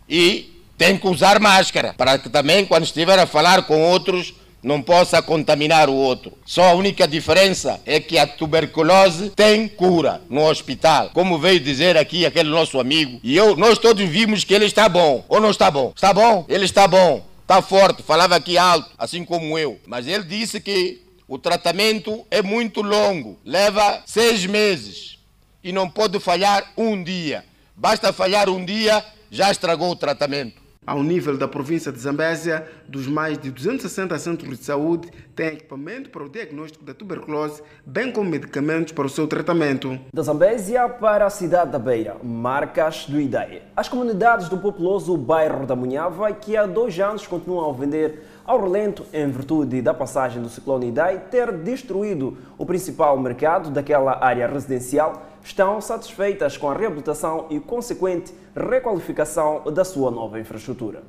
[0.07, 4.81] E tem que usar máscara, para que também, quando estiver a falar com outros, não
[4.81, 6.37] possa contaminar o outro.
[6.45, 11.97] Só a única diferença é que a tuberculose tem cura no hospital, como veio dizer
[11.97, 13.19] aqui aquele nosso amigo.
[13.21, 15.25] E eu, nós todos vimos que ele está bom.
[15.27, 15.91] Ou não está bom?
[15.95, 16.45] Está bom?
[16.47, 17.25] Ele está bom.
[17.41, 19.77] Está forte, falava aqui alto, assim como eu.
[19.85, 25.17] Mas ele disse que o tratamento é muito longo, leva seis meses
[25.63, 27.43] e não pode falhar um dia.
[27.75, 30.62] Basta falhar um dia, já estragou o tratamento.
[30.85, 36.09] Ao nível da província de Zambésia, dos mais de 260 centros de saúde têm equipamento
[36.09, 39.97] para o diagnóstico da tuberculose, bem como medicamentos para o seu tratamento.
[40.13, 43.61] Da Zambésia para a cidade da Beira, marcas do IDEI.
[43.73, 48.61] As comunidades do populoso bairro da Munhava, que há dois anos continuam a vender ao
[48.61, 54.47] relento em virtude da passagem do ciclone Idai ter destruído o principal mercado daquela área
[54.47, 61.03] residencial, estão satisfeitas com a reabilitação e consequente requalificação da sua nova infraestrutura.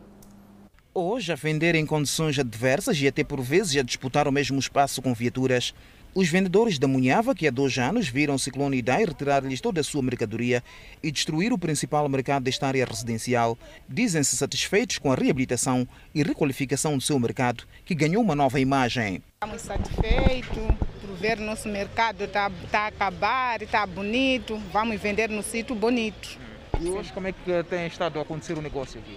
[0.92, 5.02] Hoje, a vender em condições adversas e até por vezes a disputar o mesmo espaço
[5.02, 5.74] com viaturas,
[6.14, 9.84] os vendedores da Munhava, que há dois anos viram o ciclone Idai retirar-lhes toda a
[9.84, 10.62] sua mercadoria
[11.02, 16.96] e destruir o principal mercado desta área residencial, dizem-se satisfeitos com a reabilitação e requalificação
[16.96, 19.20] do seu mercado, que ganhou uma nova imagem.
[19.42, 20.93] Estamos satisfeitos
[21.24, 26.38] ver nosso mercado está tá a acabar, está bonito, vamos vender no sítio bonito.
[26.78, 29.16] E hoje como é que tem estado a acontecer o negócio aqui?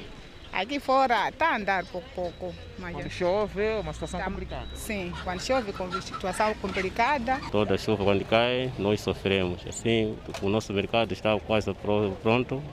[0.53, 2.55] Aqui fora está a andar pouco pouco.
[2.79, 4.67] Mas Quando chove é uma situação Tá- complicada.
[4.73, 7.41] Sim, quando chove com situação complicada.
[7.51, 9.67] Toda a chuva quando cai, nós sofremos.
[9.67, 12.63] Assim, o nosso mercado está quase pro- pronto.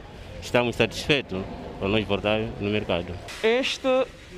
[0.40, 1.42] Estamos satisfeitos
[1.80, 3.12] para nós voltar no mercado.
[3.42, 3.88] Este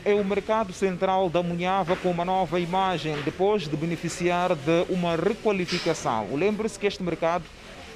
[0.06, 5.16] é o mercado central da Munhava com uma nova imagem, depois de beneficiar de uma
[5.16, 6.28] requalificação.
[6.32, 7.42] Lembre-se que este mercado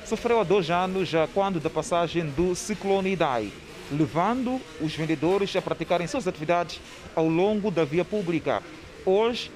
[0.04, 3.52] sofreu há dois anos, já quando da passagem do ciclone Idai,
[3.92, 6.80] levando os vendedores a praticarem suas atividades
[7.14, 8.60] ao longo da via pública.
[9.06, 9.52] Hoje,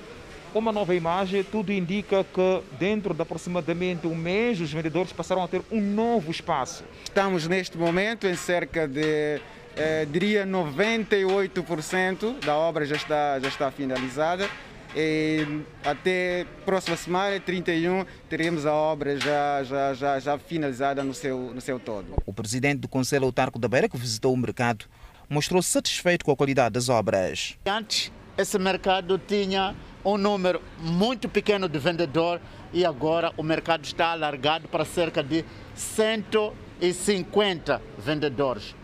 [0.52, 5.42] com uma nova imagem, tudo indica que dentro de aproximadamente um mês, os vendedores passaram
[5.42, 6.84] a ter um novo espaço.
[7.02, 9.40] Estamos neste momento em cerca de,
[9.76, 14.48] eh, diria, 98% da obra já está, já está finalizada.
[14.96, 15.44] E
[15.84, 21.60] até próxima semana, 31, teremos a obra já, já, já, já finalizada no seu, no
[21.60, 22.14] seu todo.
[22.24, 24.84] O presidente do Conselho Autarco da Beira, que visitou o mercado,
[25.28, 27.58] mostrou-se satisfeito com a qualidade das obras.
[27.66, 32.40] Antes, esse mercado tinha um número muito pequeno de vendedor
[32.72, 38.76] e agora o mercado está alargado para cerca de 150 vendedores.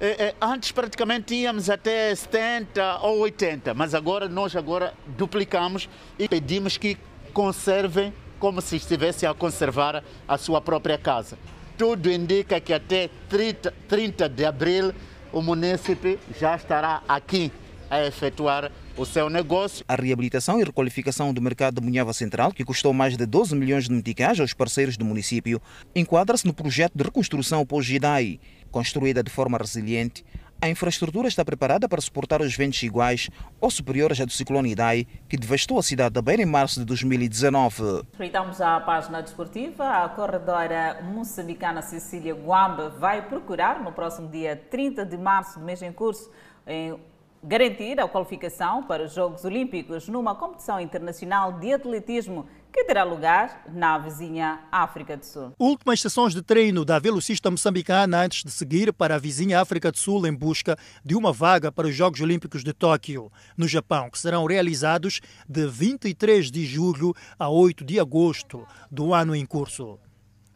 [0.00, 6.28] É, é, Antes praticamente íamos até 70 ou 80, mas agora nós agora duplicamos e
[6.28, 6.96] pedimos que
[7.32, 11.38] conservem como se estivessem a conservar a sua própria casa.
[11.78, 14.92] Tudo indica que até 30, 30 de abril
[15.32, 17.52] o munícipe já estará aqui
[17.88, 19.84] a efetuar o seu negócio.
[19.86, 23.84] A reabilitação e requalificação do mercado de Munhava Central, que custou mais de 12 milhões
[23.84, 25.60] de meticais aos parceiros do município,
[25.94, 28.40] enquadra-se no projeto de reconstrução pós-GIDAI.
[28.72, 30.24] Construída de forma resiliente,
[30.58, 33.28] a infraestrutura está preparada para suportar os ventos iguais
[33.60, 36.86] ou superiores à do ciclone Idai, que devastou a cidade da Beira em março de
[36.86, 38.04] 2019.
[38.12, 40.04] Espreitamos à página desportiva.
[40.04, 45.82] A corredora moçambicana Cecília Guamba vai procurar, no próximo dia 30 de março do mês
[45.82, 46.30] em curso,
[46.66, 46.98] em
[47.44, 53.64] garantir a qualificação para os Jogos Olímpicos numa competição internacional de atletismo que terá lugar
[53.70, 55.52] na vizinha África do Sul.
[55.58, 59.98] Últimas sessões de treino da velocista moçambicana antes de seguir para a vizinha África do
[59.98, 64.18] Sul em busca de uma vaga para os Jogos Olímpicos de Tóquio, no Japão, que
[64.18, 69.98] serão realizados de 23 de julho a 8 de agosto do ano em curso.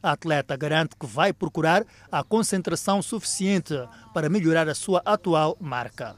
[0.02, 3.74] A atleta garante que vai procurar a concentração suficiente
[4.14, 6.16] para melhorar a sua atual marca.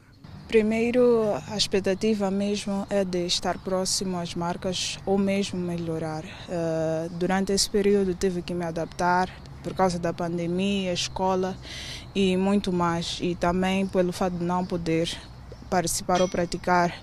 [0.49, 6.25] Primeiro, a expectativa mesmo é de estar próximo às marcas ou mesmo melhorar.
[6.25, 9.29] Eh, durante esse período tive que me adaptar
[9.63, 11.55] por causa da pandemia, escola
[12.15, 13.19] e muito mais.
[13.21, 15.15] E também pelo fato de não poder
[15.69, 16.93] participar ou praticar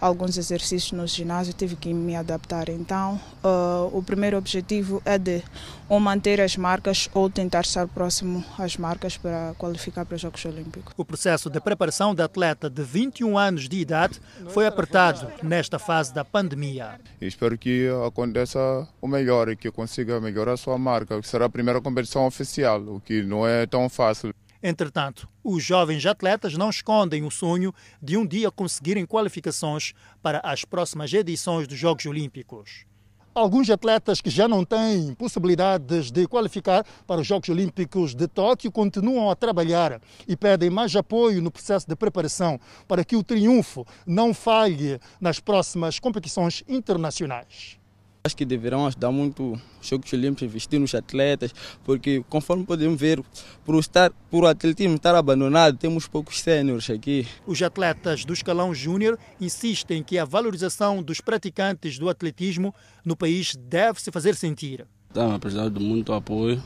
[0.00, 2.68] alguns exercícios no ginásio, tive que me adaptar.
[2.68, 5.42] Então, eh, o primeiro objetivo é de
[5.88, 10.44] ou manter as marcas ou tentar estar próximo às marcas para qualificar para os Jogos
[10.44, 10.92] Olímpicos.
[10.96, 16.12] O processo de preparação da atleta de 21 anos de idade foi apertado nesta fase
[16.12, 17.00] da pandemia.
[17.20, 18.58] Espero que aconteça
[19.00, 22.80] o melhor e que consiga melhorar a sua marca, que será a primeira competição oficial,
[22.80, 24.34] o que não é tão fácil.
[24.68, 30.64] Entretanto, os jovens atletas não escondem o sonho de um dia conseguirem qualificações para as
[30.64, 32.84] próximas edições dos Jogos Olímpicos.
[33.32, 38.72] Alguns atletas que já não têm possibilidades de qualificar para os Jogos Olímpicos de Tóquio
[38.72, 43.86] continuam a trabalhar e pedem mais apoio no processo de preparação para que o triunfo
[44.04, 47.78] não falhe nas próximas competições internacionais.
[48.26, 53.22] Acho que deverão ajudar muito os Jogos Olímpicos, investir nos atletas, porque conforme podemos ver,
[53.64, 57.24] por, estar, por o atletismo estar abandonado, temos poucos sêniores aqui.
[57.46, 63.54] Os atletas do escalão júnior insistem que a valorização dos praticantes do atletismo no país
[63.54, 64.84] deve se fazer sentir.
[65.06, 66.60] Estamos precisando de muito apoio.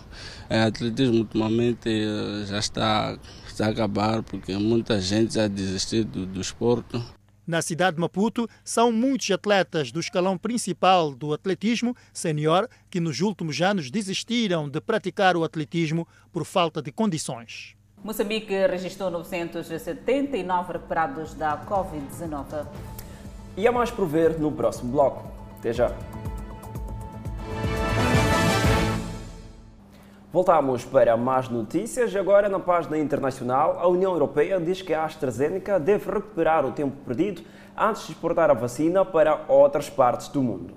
[0.49, 6.25] O atletismo ultimamente eh, já está, está a acabar porque muita gente já desistiu do,
[6.25, 6.99] do esporte.
[7.51, 13.21] Na cidade de Maputo, são muitos atletas do escalão principal do atletismo senior que nos
[13.21, 17.75] últimos anos desistiram de praticar o atletismo por falta de condições.
[18.05, 22.69] Moçambique registrou 979 recuperados da Covid-19.
[23.57, 25.29] E há mais por ver no próximo bloco.
[25.59, 25.93] Até já.
[30.33, 32.14] Voltamos para mais notícias.
[32.14, 36.97] Agora, na página internacional, a União Europeia diz que a AstraZeneca deve recuperar o tempo
[37.05, 37.43] perdido
[37.77, 40.75] antes de exportar a vacina para outras partes do mundo.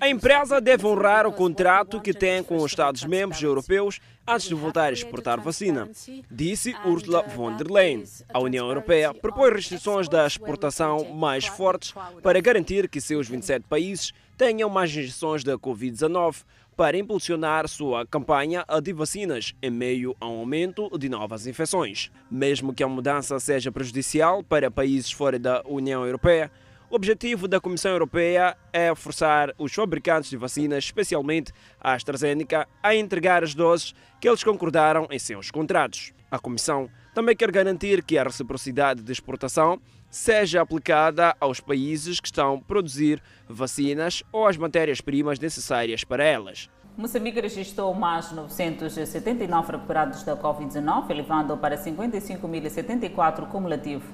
[0.00, 4.86] A empresa deve honrar o contrato que tem com os Estados-membros europeus antes de voltar
[4.86, 5.88] a exportar vacina,
[6.30, 8.04] disse Ursula von der Leyen.
[8.32, 14.12] A União Europeia propõe restrições da exportação mais fortes para garantir que seus 27 países
[14.36, 16.44] tenham mais injeções da Covid-19
[16.76, 22.10] para impulsionar sua campanha de vacinas em meio a um aumento de novas infecções.
[22.30, 26.50] Mesmo que a mudança seja prejudicial para países fora da União Europeia,
[26.90, 32.94] o objetivo da Comissão Europeia é forçar os fabricantes de vacinas, especialmente a AstraZeneca, a
[32.94, 36.12] entregar as doses que eles concordaram em seus contratos.
[36.30, 39.80] A Comissão também quer garantir que a reciprocidade de exportação
[40.14, 46.70] seja aplicada aos países que estão a produzir vacinas ou as matérias-primas necessárias para elas.
[46.96, 54.04] Moçambique registrou mais 979 recuperados da Covid-19, elevando para 55.074 cumulativo.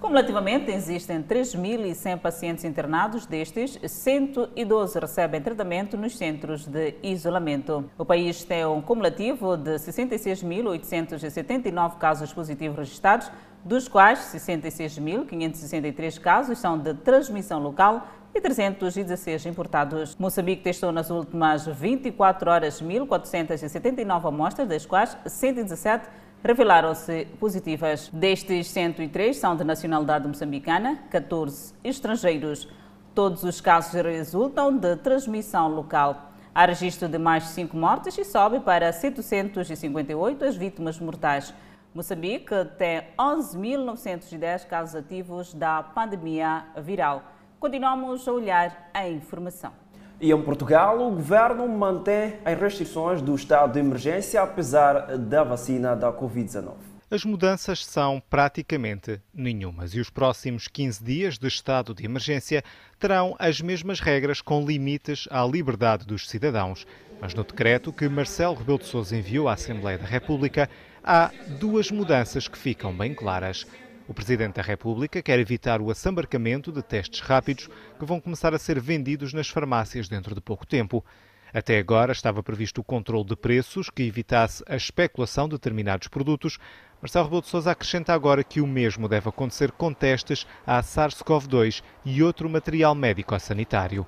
[0.00, 7.90] Cumulativamente, existem 3.100 pacientes internados, destes, 112 recebem tratamento nos centros de isolamento.
[7.98, 13.28] O país tem um cumulativo de 66.879 casos positivos registrados,
[13.64, 20.14] dos quais 66.563 casos são de transmissão local e 316 importados.
[20.16, 26.06] Moçambique testou nas últimas 24 horas 1.479 amostras, das quais 117
[26.42, 28.08] revelaram-se positivas.
[28.12, 32.68] Destes 103 são de nacionalidade moçambicana, 14 estrangeiros.
[33.14, 36.32] Todos os casos resultam de transmissão local.
[36.54, 41.52] Há registro de mais 5 mortes e sobe para 758 as vítimas mortais.
[41.94, 47.22] Moçambique tem 11.910 casos ativos da pandemia viral.
[47.58, 49.87] Continuamos a olhar a informação.
[50.20, 55.94] E em Portugal, o governo mantém as restrições do estado de emergência apesar da vacina
[55.94, 56.74] da Covid-19.
[57.10, 62.62] As mudanças são praticamente nenhumas e os próximos 15 dias de estado de emergência
[62.98, 66.84] terão as mesmas regras com limites à liberdade dos cidadãos.
[67.20, 70.68] Mas no decreto que Marcelo Rebelo de Sousa enviou à Assembleia da República,
[71.02, 73.64] há duas mudanças que ficam bem claras.
[74.08, 78.58] O Presidente da República quer evitar o assambarcamento de testes rápidos que vão começar a
[78.58, 81.04] ser vendidos nas farmácias dentro de pouco tempo.
[81.52, 86.58] Até agora estava previsto o controle de preços que evitasse a especulação de determinados produtos.
[87.02, 91.82] Marcelo Rebelo de Sousa acrescenta agora que o mesmo deve acontecer com testes à SARS-CoV-2
[92.02, 94.06] e outro material médico-sanitário.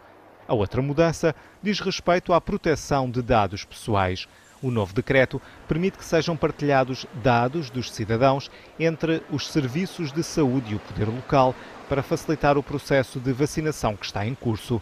[0.48, 4.26] A outra mudança diz respeito à proteção de dados pessoais.
[4.62, 10.72] O novo decreto permite que sejam partilhados dados dos cidadãos entre os serviços de saúde
[10.72, 11.54] e o poder local
[11.88, 14.76] para facilitar o processo de vacinação que está em curso.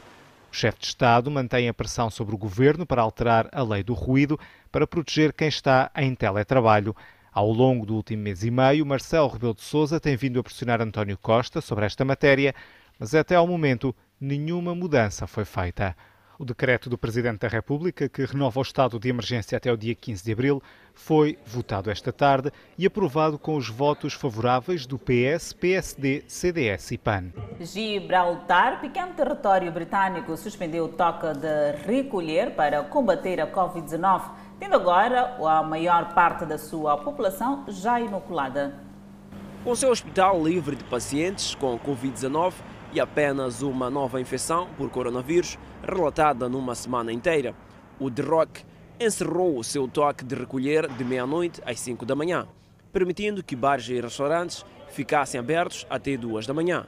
[0.50, 3.94] O chefe de Estado mantém a pressão sobre o governo para alterar a lei do
[3.94, 4.38] ruído
[4.72, 6.96] para proteger quem está em teletrabalho.
[7.32, 10.80] Ao longo do último mês e meio, Marcelo Rebelo de Sousa tem vindo a pressionar
[10.80, 12.52] António Costa sobre esta matéria,
[12.98, 15.94] mas até ao momento nenhuma mudança foi feita.
[16.40, 19.92] O decreto do Presidente da República, que renova o estado de emergência até o dia
[19.92, 20.62] 15 de abril,
[20.94, 26.98] foi votado esta tarde e aprovado com os votos favoráveis do PS, PSD, CDS e
[26.98, 27.32] PAN.
[27.58, 34.30] Gibraltar, pequeno território britânico, suspendeu o toque de recolher para combater a Covid-19,
[34.60, 38.78] tendo agora a maior parte da sua população já inoculada.
[39.64, 42.54] Com seu hospital livre de pacientes com Covid-19,
[42.92, 47.54] e apenas uma nova infecção por coronavírus relatada numa semana inteira.
[47.98, 48.64] O The Rock
[49.00, 52.46] encerrou o seu toque de recolher de meia-noite às 5 da manhã,
[52.92, 56.86] permitindo que bares e restaurantes ficassem abertos até 2 da manhã.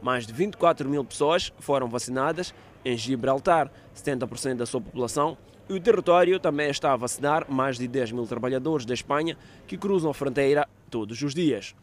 [0.00, 2.52] Mais de 24 mil pessoas foram vacinadas
[2.84, 5.38] em Gibraltar, 70% da sua população,
[5.68, 9.78] e o território também está a vacinar mais de 10 mil trabalhadores da Espanha que
[9.78, 11.74] cruzam a fronteira todos os dias.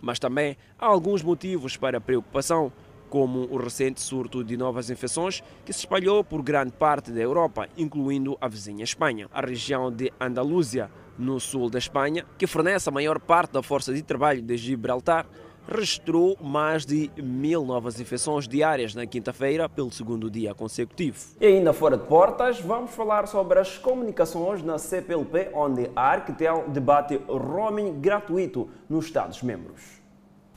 [0.00, 2.72] Mas também há alguns motivos para preocupação
[3.08, 7.68] como o recente surto de novas infecções que se espalhou por grande parte da Europa,
[7.76, 9.28] incluindo a vizinha Espanha.
[9.32, 13.92] A região de Andaluzia, no sul da Espanha, que fornece a maior parte da força
[13.92, 15.26] de trabalho de Gibraltar,
[15.68, 21.18] registrou mais de mil novas infecções diárias na quinta-feira, pelo segundo dia consecutivo.
[21.40, 26.64] E ainda fora de portas, vamos falar sobre as comunicações na CPLP, onde a Arquitel
[26.68, 29.95] debate roaming gratuito nos Estados-membros.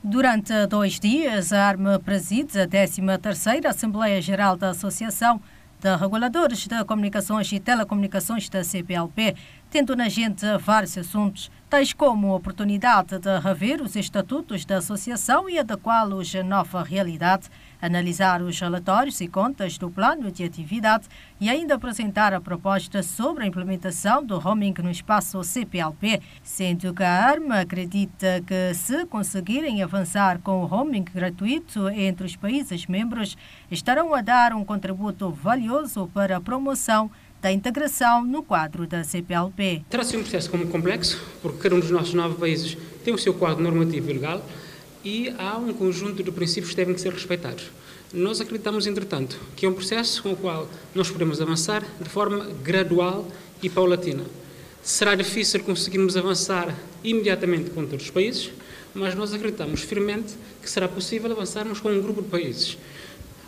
[0.02, 5.38] Durante dois dias, a ARME preside a 13ª Assembleia Geral da Associação
[5.78, 9.36] de Reguladores de Comunicações e Telecomunicações da CPLP,
[9.68, 15.50] tendo na gente vários assuntos, tais como a oportunidade de rever os estatutos da associação
[15.50, 17.50] e adequá-los à nova realidade,
[17.80, 21.08] analisar os relatórios e contas do plano de atividade
[21.40, 27.02] e ainda apresentar a proposta sobre a implementação do roaming no espaço CPLP, sendo que
[27.02, 33.36] a ARMA acredita que se conseguirem avançar com o roaming gratuito entre os países membros,
[33.70, 37.10] estarão a dar um contributo valioso para a promoção
[37.40, 39.82] da integração no quadro da CPLP.
[39.88, 43.32] Terá sido um processo complexo, porque cada um dos nossos nove países tem o seu
[43.32, 44.44] quadro normativo e legal,
[45.04, 47.70] e há um conjunto de princípios que devem ser respeitados.
[48.12, 52.50] Nós acreditamos, entretanto, que é um processo com o qual nós podemos avançar de forma
[52.62, 53.26] gradual
[53.62, 54.24] e paulatina.
[54.82, 56.74] Será difícil conseguirmos avançar
[57.04, 58.50] imediatamente com todos os países,
[58.94, 62.76] mas nós acreditamos firmemente que será possível avançarmos com um grupo de países.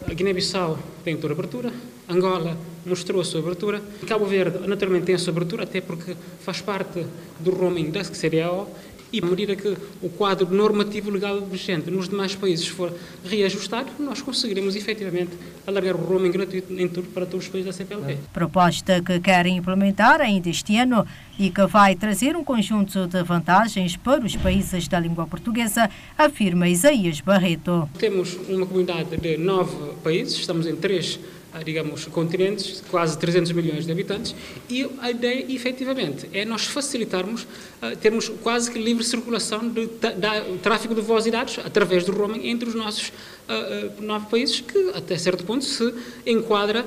[0.07, 1.73] A Guiné-Bissau tem toda a abertura,
[2.09, 6.61] Angola mostrou a sua abertura, Cabo Verde naturalmente tem a sua abertura, até porque faz
[6.61, 7.07] parte
[7.41, 8.69] do roaming da CDAO
[9.13, 12.93] e à medida que o quadro normativo legal vigente nos demais países for
[13.25, 15.33] reajustado, nós conseguiremos efetivamente
[15.67, 18.19] alargar o roaming gratuito em tudo para todos os países da CPLP.
[18.33, 21.07] Proposta que querem implementar ainda este ano
[21.39, 26.69] e que vai trazer um conjunto de vantagens para os países da língua portuguesa, afirma
[26.69, 27.89] Isaías Barreto.
[27.99, 31.19] Temos uma comunidade de nove países, estamos em três
[31.65, 34.35] digamos, continentes, quase 300 milhões de habitantes,
[34.71, 40.59] e a ideia, efetivamente, é nós facilitarmos, uh, termos quase que livre circulação de, de,
[40.63, 43.13] tráfego de voz e dados através do roaming entre os nossos
[43.49, 45.93] uh, nove países, que até certo ponto se
[46.27, 46.85] enquadra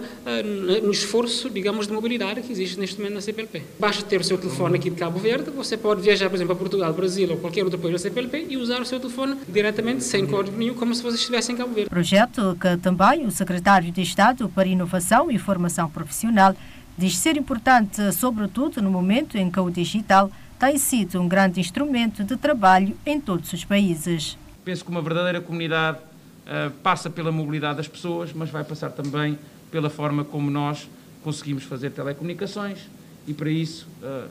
[0.81, 3.61] no esforço, digamos, de mobilidade que existe neste momento na CPLP.
[3.79, 6.55] Basta ter o seu telefone aqui de Cabo Verde, você pode viajar, por exemplo, a
[6.55, 10.25] Portugal, Brasil ou qualquer outro país da CPLP e usar o seu telefone diretamente, sem
[10.25, 11.89] código nenhum, como se você estivesse em Cabo Verde.
[11.89, 16.55] Projeto que também o secretário de Estado para Inovação e Formação Profissional
[16.97, 22.23] diz ser importante, sobretudo no momento em que o digital tem sido um grande instrumento
[22.23, 24.37] de trabalho em todos os países.
[24.63, 25.99] Penso que uma verdadeira comunidade
[26.45, 29.37] uh, passa pela mobilidade das pessoas, mas vai passar também
[29.71, 30.89] pela forma como nós
[31.23, 32.79] conseguimos fazer telecomunicações
[33.27, 34.29] e para isso uh,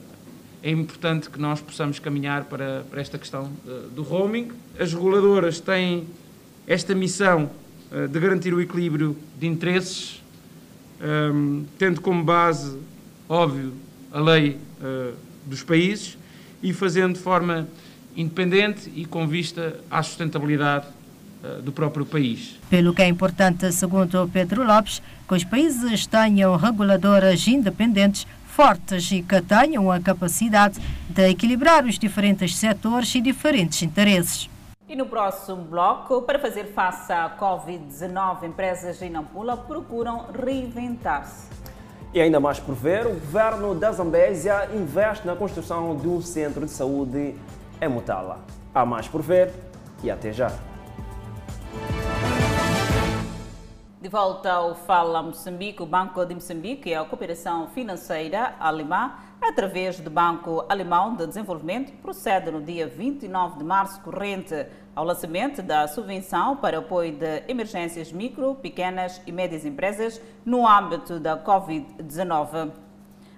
[0.63, 4.51] é importante que nós possamos caminhar para, para esta questão uh, do roaming.
[4.79, 6.07] As reguladoras têm
[6.65, 7.51] esta missão
[8.11, 10.21] de garantir o equilíbrio de interesses
[10.99, 12.77] um, tendo como base,
[13.29, 13.73] óbvio,
[14.11, 14.57] a lei
[15.45, 16.17] dos países
[16.63, 17.67] e fazendo de forma
[18.17, 20.87] independente e com vista à sustentabilidade
[21.63, 22.59] do próprio país.
[22.69, 29.21] Pelo que é importante, segundo Pedro Lopes, que os países tenham reguladoras independentes fortes e
[29.21, 30.79] que tenham a capacidade
[31.09, 34.49] de equilibrar os diferentes setores e diferentes interesses.
[34.87, 41.49] E no próximo bloco, para fazer face à Covid-19, empresas em Nampula procuram reinventar-se.
[42.13, 46.65] E ainda mais por ver, o governo da Zambésia investe na construção de um centro
[46.65, 47.35] de saúde
[47.81, 48.39] em Mutala.
[48.73, 49.51] Há mais por ver
[50.01, 50.51] e até já.
[54.01, 59.99] De volta ao Fala Moçambique, o Banco de Moçambique e a Cooperação Financeira Alemã através
[59.99, 64.65] do Banco Alemão de Desenvolvimento, procede no dia 29 de março corrente
[64.95, 71.19] ao lançamento da subvenção para apoio de emergências micro, pequenas e médias empresas no âmbito
[71.19, 72.84] da Covid-19.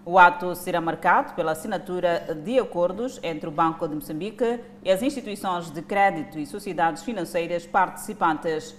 [0.09, 5.01] O ato será marcado pela assinatura de acordos entre o Banco de Moçambique e as
[5.01, 8.73] instituições de crédito e sociedades financeiras participantes.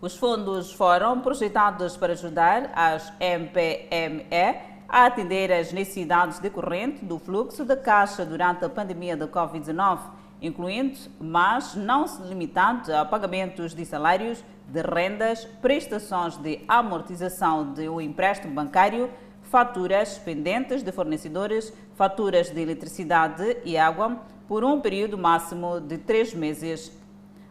[0.00, 7.64] Os fundos foram projetados para ajudar as MPME a atender às necessidades decorrentes do fluxo
[7.64, 9.98] da caixa durante a pandemia da Covid-19,
[10.40, 17.88] incluindo, mas não se limitando a pagamentos de salários, de rendas, prestações de amortização de
[17.88, 19.10] um empréstimo bancário,
[19.50, 26.32] faturas pendentes de fornecedores, faturas de eletricidade e água, por um período máximo de três
[26.32, 26.92] meses.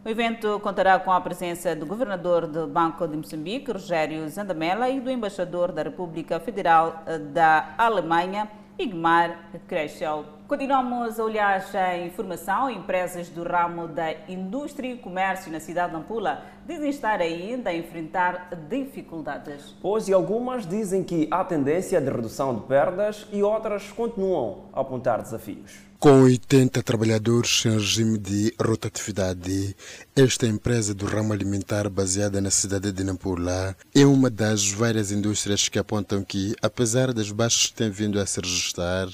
[0.03, 5.01] O evento contará com a presença do governador do Banco de Moçambique, Rogério Zandamela, e
[5.01, 10.23] do embaixador da República Federal eh, da Alemanha, Igmar Kreschel.
[10.47, 12.71] Continuamos a olhar a informação.
[12.71, 17.75] Empresas do ramo da indústria e comércio na cidade de Nampula dizem estar ainda a
[17.75, 19.75] enfrentar dificuldades.
[19.81, 24.79] Pois, e algumas dizem que há tendência de redução de perdas e outras continuam a
[24.79, 25.88] apontar desafios.
[25.99, 29.75] Com 80 trabalhadores em regime de rotatividade,
[30.15, 35.67] esta empresa do ramo alimentar baseada na cidade de Nampula é uma das várias indústrias
[35.67, 39.09] que apontam que, apesar das baixas que têm vindo a se registrar,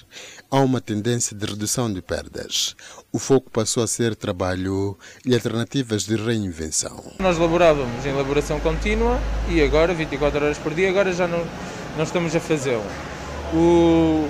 [0.52, 2.76] há uma tendência de redução de perdas.
[3.12, 7.04] O foco passou a ser trabalho e alternativas de reinvenção.
[7.18, 9.20] Nós laborávamos em elaboração contínua
[9.50, 11.44] e agora, 24 horas por dia, agora já não,
[11.98, 12.86] não estamos a fazê-lo.
[13.56, 14.30] O,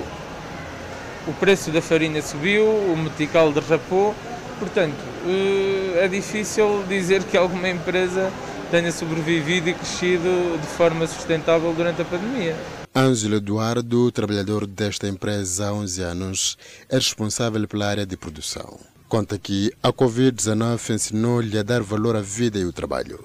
[1.28, 4.16] o preço da farinha subiu, o metical derrapou,
[4.60, 4.96] portanto,
[5.28, 8.32] eh, é difícil dizer que alguma empresa
[8.70, 12.56] tenha sobrevivido e crescido de forma sustentável durante a pandemia.
[12.96, 16.58] Ângelo Eduardo, trabalhador desta empresa há 11 anos,
[16.90, 18.80] é responsável pela área de produção.
[19.08, 23.20] Conta que a Covid-19 ensinou-lhe a dar valor à vida e ao trabalho.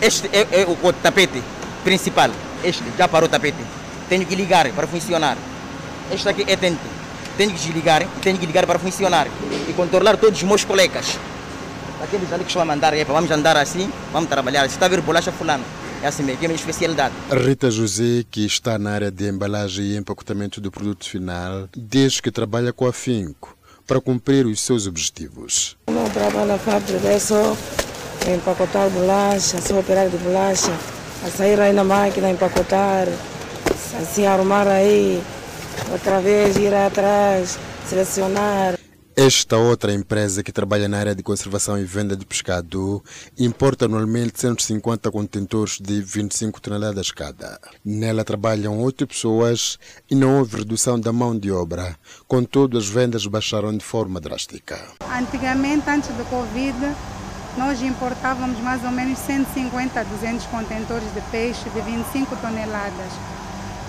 [0.00, 1.42] Este é, é o tapete
[1.82, 2.30] principal.
[2.62, 3.58] Este já parou o tapete.
[4.08, 5.38] Tenho que ligar para funcionar.
[6.12, 7.03] Este aqui é tente
[7.36, 9.26] tenho que desligar, tenho que ligar para funcionar
[9.68, 11.18] e controlar todos os meus colegas.
[12.02, 14.68] aqueles ali que estão a mandar, epa, vamos andar assim, vamos trabalhar.
[14.68, 15.64] Se está a ver bolacha fulano,
[16.02, 17.14] é assim mesmo, é a minha especialidade.
[17.30, 22.30] Rita José, que está na área de embalagem e empacotamento do produto final, diz que
[22.30, 23.56] trabalha com afinco
[23.86, 25.76] para cumprir os seus objetivos.
[25.90, 27.56] Não trabalho na fábrica, é só
[28.32, 30.72] empacotar bolacha, só operar de bolacha,
[31.24, 33.08] a sair aí na máquina, empacotar,
[34.00, 35.22] assim arrumar aí,
[35.90, 37.58] outra vez ir atrás,
[37.88, 38.78] selecionar.
[39.16, 43.00] Esta outra empresa que trabalha na área de conservação e venda de pescado
[43.38, 47.60] importa anualmente 150 contentores de 25 toneladas cada.
[47.84, 49.78] Nela trabalham oito pessoas
[50.10, 51.96] e não houve redução da mão de obra.
[52.26, 54.80] Contudo, as vendas baixaram de forma drástica.
[55.08, 56.76] Antigamente, antes do Covid,
[57.56, 63.12] nós importávamos mais ou menos 150 a 200 contentores de peixe de 25 toneladas.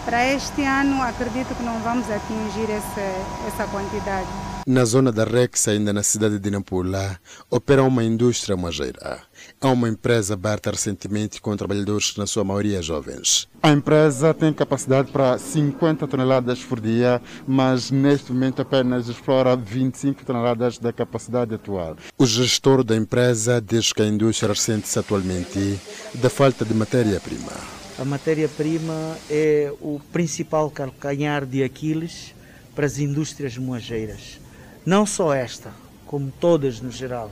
[0.06, 3.01] Para este ano, acredito que não vamos atingir essa,
[3.47, 4.28] essa quantidade.
[4.68, 9.22] Na zona da Rex, ainda na cidade de Nampula, opera uma indústria mageira.
[9.60, 13.47] É uma empresa aberta recentemente com trabalhadores, na sua maioria jovens.
[13.64, 20.24] A empresa tem capacidade para 50 toneladas por dia, mas neste momento apenas explora 25
[20.24, 21.95] toneladas da capacidade atual.
[22.16, 25.80] O gestor da empresa diz que a indústria ressente-se atualmente
[26.14, 27.85] da falta de matéria-prima.
[27.98, 32.36] A matéria-prima é o principal calcanhar de Aquiles
[32.76, 34.38] para as indústrias moageiras.
[34.86, 35.72] Não só esta,
[36.06, 37.32] como todas no geral.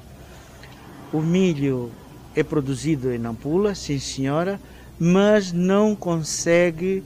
[1.12, 1.92] O milho
[2.34, 4.58] é produzido em Nampula, sim senhora,
[4.98, 7.04] mas não consegue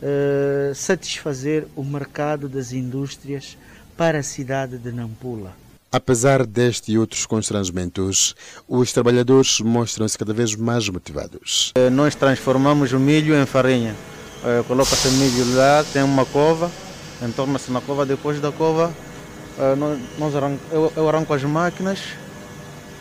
[0.00, 3.58] uh, satisfazer o mercado das indústrias
[3.98, 5.54] para a cidade de Nampula.
[5.94, 8.34] Apesar deste e outros constrangimentos,
[8.66, 11.72] os trabalhadores mostram-se cada vez mais motivados.
[11.92, 13.94] Nós transformamos o milho em farinha.
[14.66, 16.68] Coloca-se milho lá, tem uma cova,
[17.22, 18.92] entorna-se na cova, depois da cova
[20.18, 22.00] nós arranco, eu, eu arranco as máquinas,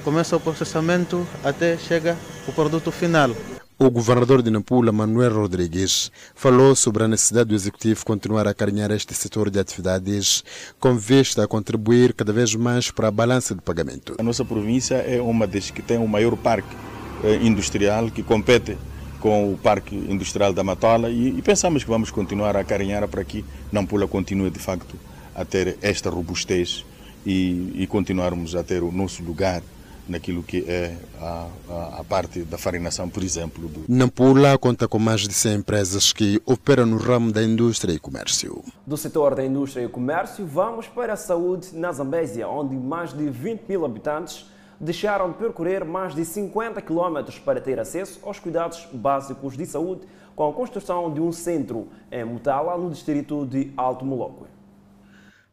[0.03, 2.15] começa o processamento até chega
[2.47, 3.31] o produto final.
[3.79, 8.91] O governador de Nampula, Manuel Rodrigues, falou sobre a necessidade do executivo continuar a acarinhar
[8.91, 10.43] este setor de atividades
[10.79, 14.15] com vista a contribuir cada vez mais para a balança de pagamento.
[14.19, 16.75] A nossa província é uma das que tem o maior parque
[17.41, 18.77] industrial que compete
[19.19, 23.23] com o Parque Industrial da Matola e, e pensamos que vamos continuar a acarinhar para
[23.23, 24.95] que Nampula continue de facto
[25.33, 26.85] a ter esta robustez
[27.25, 29.63] e, e, continuarmos a ter o nosso lugar
[30.07, 33.67] naquilo que é a, a, a, parte da farinação, por exemplo.
[33.67, 33.85] Do...
[33.87, 38.63] Nampula conta com mais de 100 empresas que operam no ramo da indústria e comércio.
[38.85, 43.29] Do setor da indústria e comércio, vamos para a saúde na Zambésia, onde mais de
[43.29, 44.45] 20 mil habitantes
[44.79, 50.01] deixaram de percorrer mais de 50 quilómetros para ter acesso aos cuidados básicos de saúde
[50.35, 54.47] com a construção de um centro em Mutala, no distrito de Alto Moloco.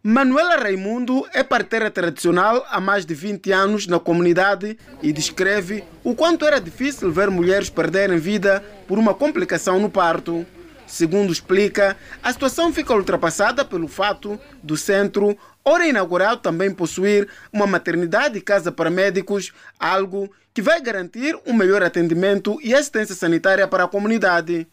[0.03, 6.15] Manuela Raimundo é parteira tradicional há mais de 20 anos na comunidade e descreve o
[6.15, 10.47] quanto era difícil ver mulheres perderem vida por uma complicação no parto.
[10.87, 17.67] Segundo explica, a situação fica ultrapassada pelo fato do centro, ora inaugurado, também possuir uma
[17.67, 23.69] maternidade e casa para médicos, algo que vai garantir um melhor atendimento e assistência sanitária
[23.69, 24.67] para a comunidade.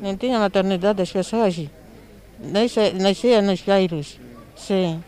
[0.00, 1.56] Não tinha maternidade, as pessoas
[2.42, 4.18] nascia nos Jairos,
[4.56, 5.02] sim.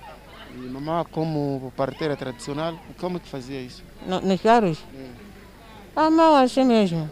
[0.54, 3.82] E mamãe, como parteira tradicional, como que fazia isso?
[4.06, 4.78] No, nos Jairos?
[4.94, 5.06] É.
[5.96, 7.10] A mão assim mesmo,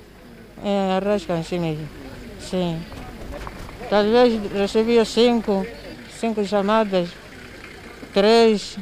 [0.65, 1.89] é, arrasca assim mesmo,
[2.41, 2.81] sim.
[3.91, 5.67] Talvez recebia cinco,
[6.19, 7.11] cinco chamadas,
[8.15, 8.79] três,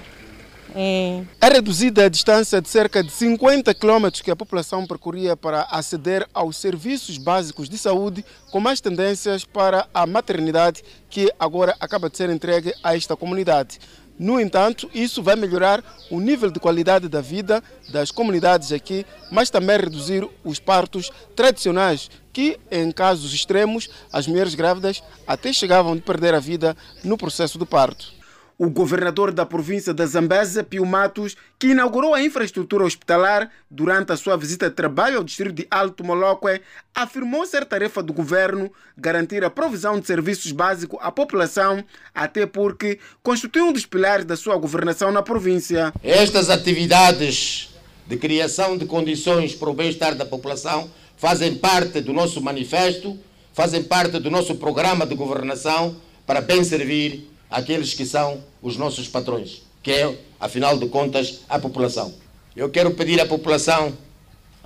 [0.74, 6.26] é reduzida a distância de cerca de 50 quilômetros que a população percorria para aceder
[6.32, 12.16] aos serviços básicos de saúde, com mais tendências para a maternidade, que agora acaba de
[12.16, 13.78] ser entregue a esta comunidade.
[14.18, 19.48] No entanto, isso vai melhorar o nível de qualidade da vida das comunidades aqui, mas
[19.48, 26.02] também reduzir os partos tradicionais, que, em casos extremos, as mulheres grávidas até chegavam de
[26.02, 28.19] perder a vida no processo do parto.
[28.62, 34.18] O governador da província da Zambésia, Pio Matos, que inaugurou a infraestrutura hospitalar durante a
[34.18, 36.60] sua visita de trabalho ao distrito de Alto Moloque,
[36.94, 41.82] afirmou ser tarefa do governo garantir a provisão de serviços básicos à população,
[42.14, 45.90] até porque constitui um dos pilares da sua governação na província.
[46.04, 47.70] Estas atividades
[48.06, 53.18] de criação de condições para o bem-estar da população fazem parte do nosso manifesto,
[53.54, 55.96] fazem parte do nosso programa de governação
[56.26, 61.58] para bem servir aqueles que são os nossos patrões, que é, afinal de contas, a
[61.58, 62.14] população.
[62.54, 63.96] Eu quero pedir à população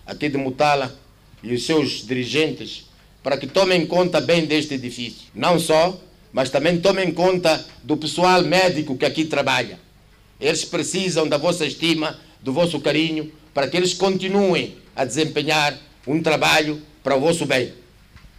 [0.06, 0.94] aqui de Mutala
[1.42, 2.86] e os seus dirigentes
[3.22, 5.28] para que tomem conta bem deste edifício.
[5.34, 5.98] Não só,
[6.32, 9.78] mas também tomem conta do pessoal médico que aqui trabalha.
[10.38, 16.22] Eles precisam da vossa estima, do vosso carinho, para que eles continuem a desempenhar um
[16.22, 17.72] trabalho para o vosso bem,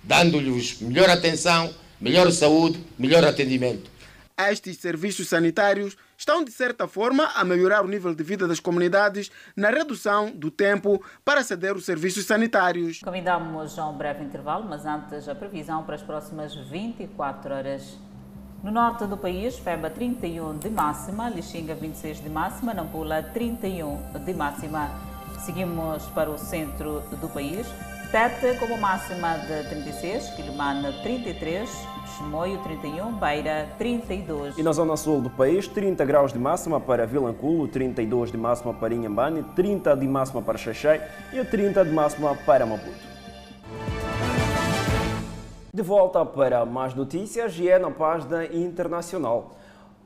[0.03, 3.89] dando-lhes melhor atenção, melhor saúde, melhor atendimento.
[4.37, 9.31] Estes serviços sanitários estão, de certa forma, a melhorar o nível de vida das comunidades
[9.55, 12.99] na redução do tempo para aceder aos serviços sanitários.
[12.99, 17.97] Convidamos a um breve intervalo, mas antes a previsão para as próximas 24 horas.
[18.61, 24.33] No norte do país, Pemba 31 de máxima, Lixinga 26 de máxima, Nampula 31 de
[24.33, 24.91] máxima.
[25.45, 27.65] Seguimos para o centro do país,
[28.11, 31.69] Tete como máxima de 36, Quilomane 33,
[32.17, 34.57] Chimoio 31, Beira 32.
[34.57, 38.73] E na zona sul do país, 30 graus de máxima para Vilanculo, 32 de máxima
[38.73, 43.15] para Inhambane, 30 de máxima para Xaxai e 30 de máxima para Maputo.
[45.73, 49.51] De volta para mais notícias e é na página internacional.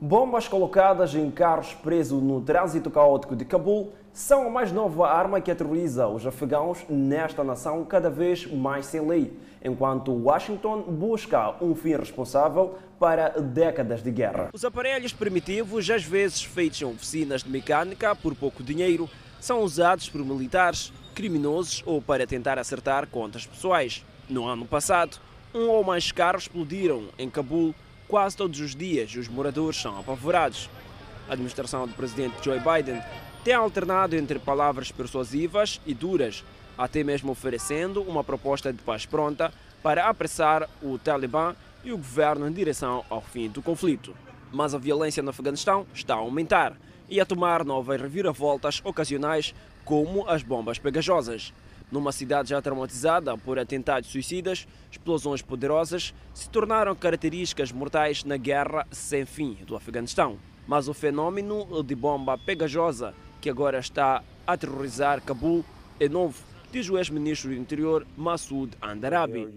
[0.00, 5.40] Bombas colocadas em carros presos no trânsito caótico de Cabul são a mais nova arma
[5.40, 9.32] que aterroriza os afegãos nesta nação cada vez mais sem lei,
[9.62, 14.50] enquanto Washington busca um fim responsável para décadas de guerra.
[14.52, 19.08] Os aparelhos primitivos, às vezes feitos em oficinas de mecânica por pouco dinheiro,
[19.40, 24.04] são usados por militares, criminosos ou para tentar acertar contas pessoais.
[24.28, 25.18] No ano passado,
[25.54, 27.74] um ou mais carros explodiram em Cabul
[28.06, 30.68] quase todos os dias e os moradores são apavorados.
[31.28, 33.00] A administração do presidente Joe Biden
[33.44, 36.44] tem alternado entre palavras persuasivas e duras,
[36.80, 39.52] até mesmo oferecendo uma proposta de paz pronta
[39.82, 41.54] para apressar o Talibã
[41.84, 44.16] e o governo em direção ao fim do conflito.
[44.50, 46.74] Mas a violência no Afeganistão está a aumentar
[47.06, 49.54] e a tomar novas reviravoltas ocasionais,
[49.84, 51.52] como as bombas pegajosas.
[51.92, 58.86] Numa cidade já traumatizada por atentados suicidas, explosões poderosas se tornaram características mortais na guerra
[58.90, 60.38] sem fim do Afeganistão.
[60.66, 65.62] Mas o fenômeno de bomba pegajosa que agora está a aterrorizar Cabul
[65.98, 69.48] é novo, diz o ex-ministro do Interior Massoud Andarabi.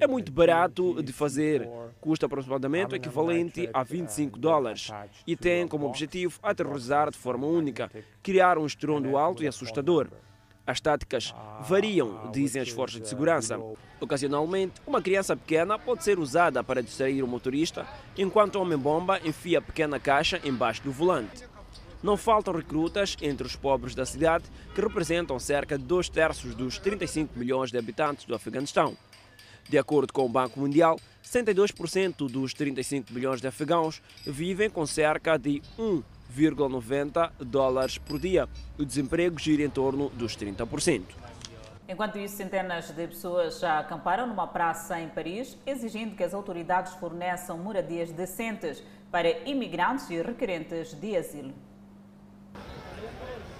[0.00, 1.68] É muito barato de fazer,
[2.00, 4.90] custa aproximadamente o equivalente a 25 dólares
[5.26, 7.90] e tem como objetivo aterrorizar de forma única,
[8.22, 10.08] criar um estrondo alto e assustador.
[10.66, 13.60] As táticas variam, dizem as forças de segurança.
[14.00, 17.86] Ocasionalmente, uma criança pequena pode ser usada para distrair o motorista,
[18.16, 21.44] enquanto o homem-bomba enfia a pequena caixa embaixo do volante.
[22.04, 24.44] Não faltam recrutas entre os pobres da cidade,
[24.74, 28.94] que representam cerca de dois terços dos 35 milhões de habitantes do Afeganistão.
[29.70, 35.38] De acordo com o Banco Mundial, 62% dos 35 milhões de afegãos vivem com cerca
[35.38, 38.46] de 1,90 dólares por dia.
[38.78, 41.04] O desemprego gira em torno dos 30%.
[41.88, 46.92] Enquanto isso, centenas de pessoas já acamparam numa praça em Paris, exigindo que as autoridades
[46.96, 51.54] forneçam moradias decentes para imigrantes e requerentes de asilo.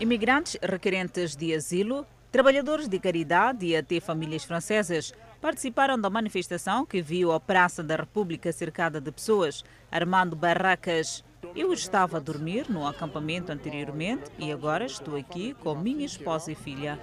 [0.01, 7.01] Imigrantes requerentes de asilo, trabalhadores de caridade e até famílias francesas participaram da manifestação que
[7.01, 11.23] viu a Praça da República cercada de pessoas, armando barracas.
[11.55, 16.55] Eu estava a dormir no acampamento anteriormente e agora estou aqui com minha esposa e
[16.55, 16.99] filha.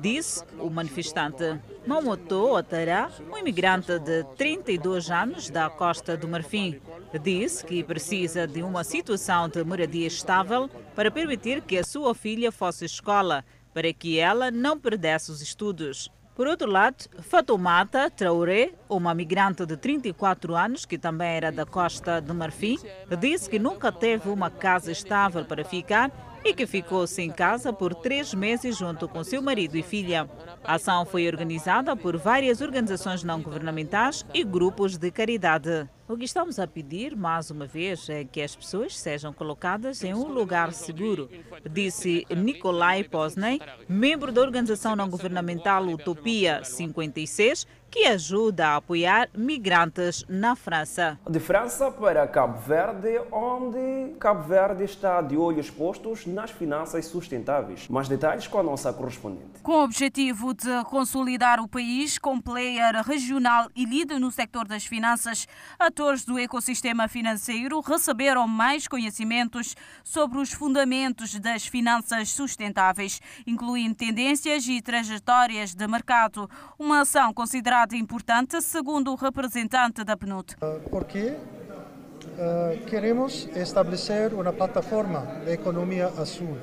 [0.00, 1.58] Disse o manifestante.
[1.86, 6.80] Mamoto Otara, um imigrante de 32 anos da Costa do Marfim,
[7.22, 12.50] disse que precisa de uma situação de moradia estável para permitir que a sua filha
[12.50, 16.10] fosse escola, para que ela não perdesse os estudos.
[16.34, 22.20] Por outro lado, Fatoumata Traoré, uma migrante de 34 anos que também era da Costa
[22.20, 22.76] do Marfim,
[23.20, 26.10] disse que nunca teve uma casa estável para ficar
[26.44, 30.28] e que ficou sem casa por três meses junto com seu marido e filha.
[30.64, 35.88] A ação foi organizada por várias organizações não governamentais e grupos de caridade.
[36.06, 40.12] O que estamos a pedir, mais uma vez, é que as pessoas sejam colocadas em
[40.12, 41.30] um lugar seguro,
[41.70, 50.24] disse Nikolai Posney, membro da organização não governamental Utopia 56, que ajuda a apoiar migrantes
[50.28, 51.16] na França.
[51.30, 57.86] De França para Cabo Verde, onde Cabo Verde está de olhos postos nas finanças sustentáveis.
[57.86, 59.60] Mais detalhes com a nossa correspondente.
[59.62, 64.84] Com o objetivo de consolidar o país como player regional e líder no sector das
[64.84, 65.46] finanças,
[65.78, 74.66] atores do ecossistema financeiro receberam mais conhecimentos sobre os fundamentos das finanças sustentáveis, incluindo tendências
[74.66, 76.50] e trajetórias de mercado.
[76.76, 80.56] Uma ação considerada importante, segundo o representante da PNUD.
[80.90, 86.56] Porque uh, queremos estabelecer uma plataforma de economia azul.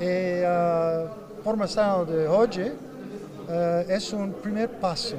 [0.00, 1.10] E a
[1.42, 5.16] formação de hoje uh, é um primeiro passo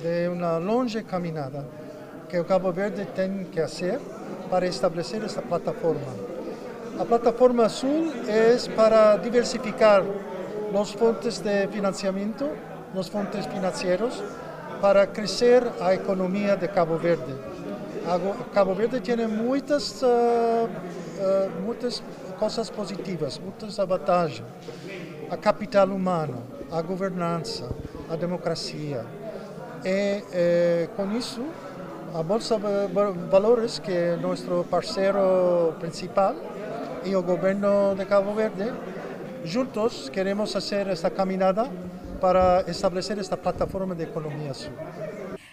[0.00, 1.66] de uma longa caminhada
[2.28, 4.00] que o Cabo Verde tem que fazer
[4.50, 6.28] para estabelecer essa plataforma.
[6.98, 10.02] A plataforma azul é para diversificar
[10.78, 12.44] as fontes de financiamento,
[12.96, 14.22] as fontes financeiras,
[14.80, 17.34] para crescer a economia de Cabo Verde.
[18.54, 22.02] Cabo Verde tem muitas, uh, uh, muitas
[22.38, 24.44] coisas positivas, muitas vantagens.
[25.30, 27.68] A capital humano, a governança,
[28.08, 29.04] a democracia.
[29.84, 31.44] E, e com isso,
[32.14, 32.58] a Bolsa
[33.30, 36.34] Valores, que é nosso parceiro principal,
[37.04, 38.72] e o governo de Cabo Verde,
[39.44, 41.70] juntos queremos fazer esta caminhada
[42.20, 44.52] para estabelecer esta plataforma de economia.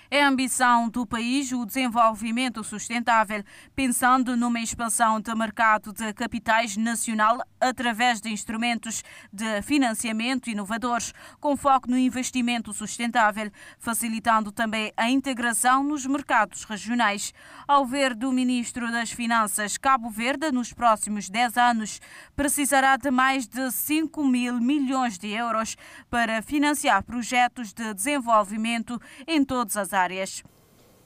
[0.09, 3.43] É a ambição do país o desenvolvimento sustentável,
[3.75, 11.57] pensando numa expansão do mercado de capitais nacional através de instrumentos de financiamento inovadores, com
[11.57, 17.33] foco no investimento sustentável, facilitando também a integração nos mercados regionais.
[17.67, 21.99] Ao ver do Ministro das Finanças, Cabo Verde, nos próximos 10 anos,
[22.35, 25.75] precisará de mais de 5 mil milhões de euros
[26.09, 30.43] para financiar projetos de desenvolvimento em todas as áreas.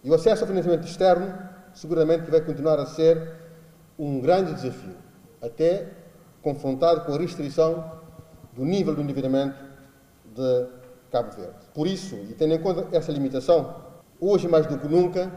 [0.03, 1.33] E o acesso ao financiamento externo
[1.73, 3.35] seguramente vai continuar a ser
[3.97, 4.95] um grande desafio,
[5.41, 5.98] até
[6.49, 7.91] confrontado com a restrição
[8.53, 9.55] do nível do endividamento
[10.25, 10.67] de
[11.11, 11.67] Cabo Verde.
[11.73, 13.75] Por isso, e tendo em conta essa limitação,
[14.19, 15.31] hoje mais do que nunca,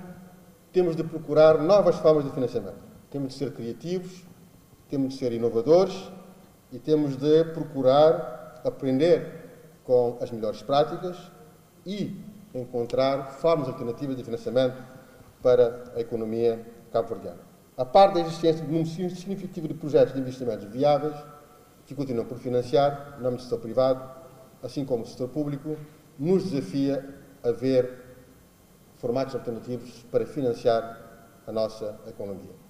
[0.72, 2.80] temos de procurar novas formas de financiamento.
[3.10, 4.24] Temos de ser criativos,
[4.88, 6.10] temos de ser inovadores
[6.72, 11.30] e temos de procurar aprender com as melhores práticas
[11.84, 14.82] e encontrar formas alternativas de financiamento
[15.42, 17.51] para a economia cabo-verdiana.
[17.76, 21.16] A par da existência de um número significativo de projetos de investimentos viáveis
[21.86, 24.10] que continuam por financiar no âmbito do setor privado,
[24.62, 25.76] assim como o setor público,
[26.18, 28.02] nos desafia a ver
[28.96, 32.62] formatos alternativos para financiar a nossa economia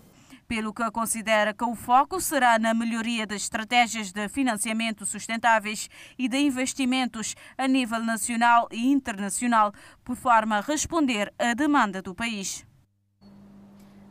[0.53, 5.89] pelo que considera que o foco será na melhoria das estratégias de financiamento sustentáveis
[6.19, 9.73] e de investimentos a nível nacional e internacional,
[10.05, 12.67] por forma a responder à demanda do país.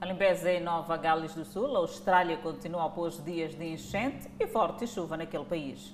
[0.02, 4.48] A limpeza em Nova Gales do Sul, a Austrália continua após dias de enchente e
[4.48, 5.94] forte chuva naquele país.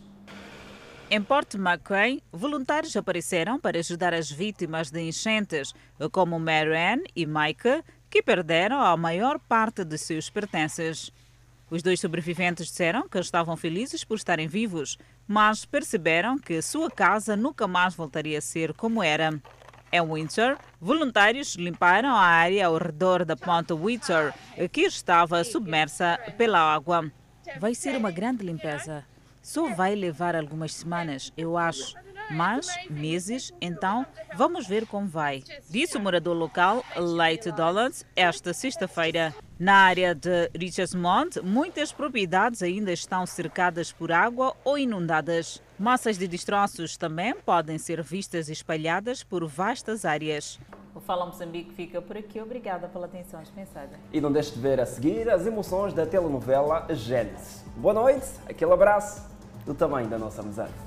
[1.10, 5.74] Em Port McQueen, voluntários apareceram para ajudar as vítimas de enchentes,
[6.14, 11.12] como Marianne e Mike, que perderam a maior parte de seus pertences.
[11.70, 14.98] Os dois sobreviventes disseram que estavam felizes por estarem vivos,
[15.28, 19.38] mas perceberam que sua casa nunca mais voltaria a ser como era.
[19.92, 24.34] Em Windsor, voluntários limparam a área ao redor da ponte Windsor,
[24.72, 27.12] que estava submersa pela água.
[27.60, 29.06] Vai ser uma grande limpeza.
[29.42, 31.96] Só vai levar algumas semanas, eu acho
[32.30, 35.44] mas meses, então vamos ver como vai.
[35.70, 39.34] Disse o morador local, Leite Dollars, esta sexta-feira.
[39.60, 45.62] Na área de Richardsmond, muitas propriedades ainda estão cercadas por água ou inundadas.
[45.80, 50.60] Massas de destroços também podem ser vistas espalhadas por vastas áreas.
[50.96, 52.42] O Fala Moçambique fica por aqui.
[52.42, 53.92] Obrigada pela atenção dispensada.
[54.12, 57.64] E não deixe de ver a seguir as emoções da telenovela Gênesis.
[57.76, 59.24] Boa noite, aquele abraço
[59.68, 60.87] do tamanho da nossa amizade.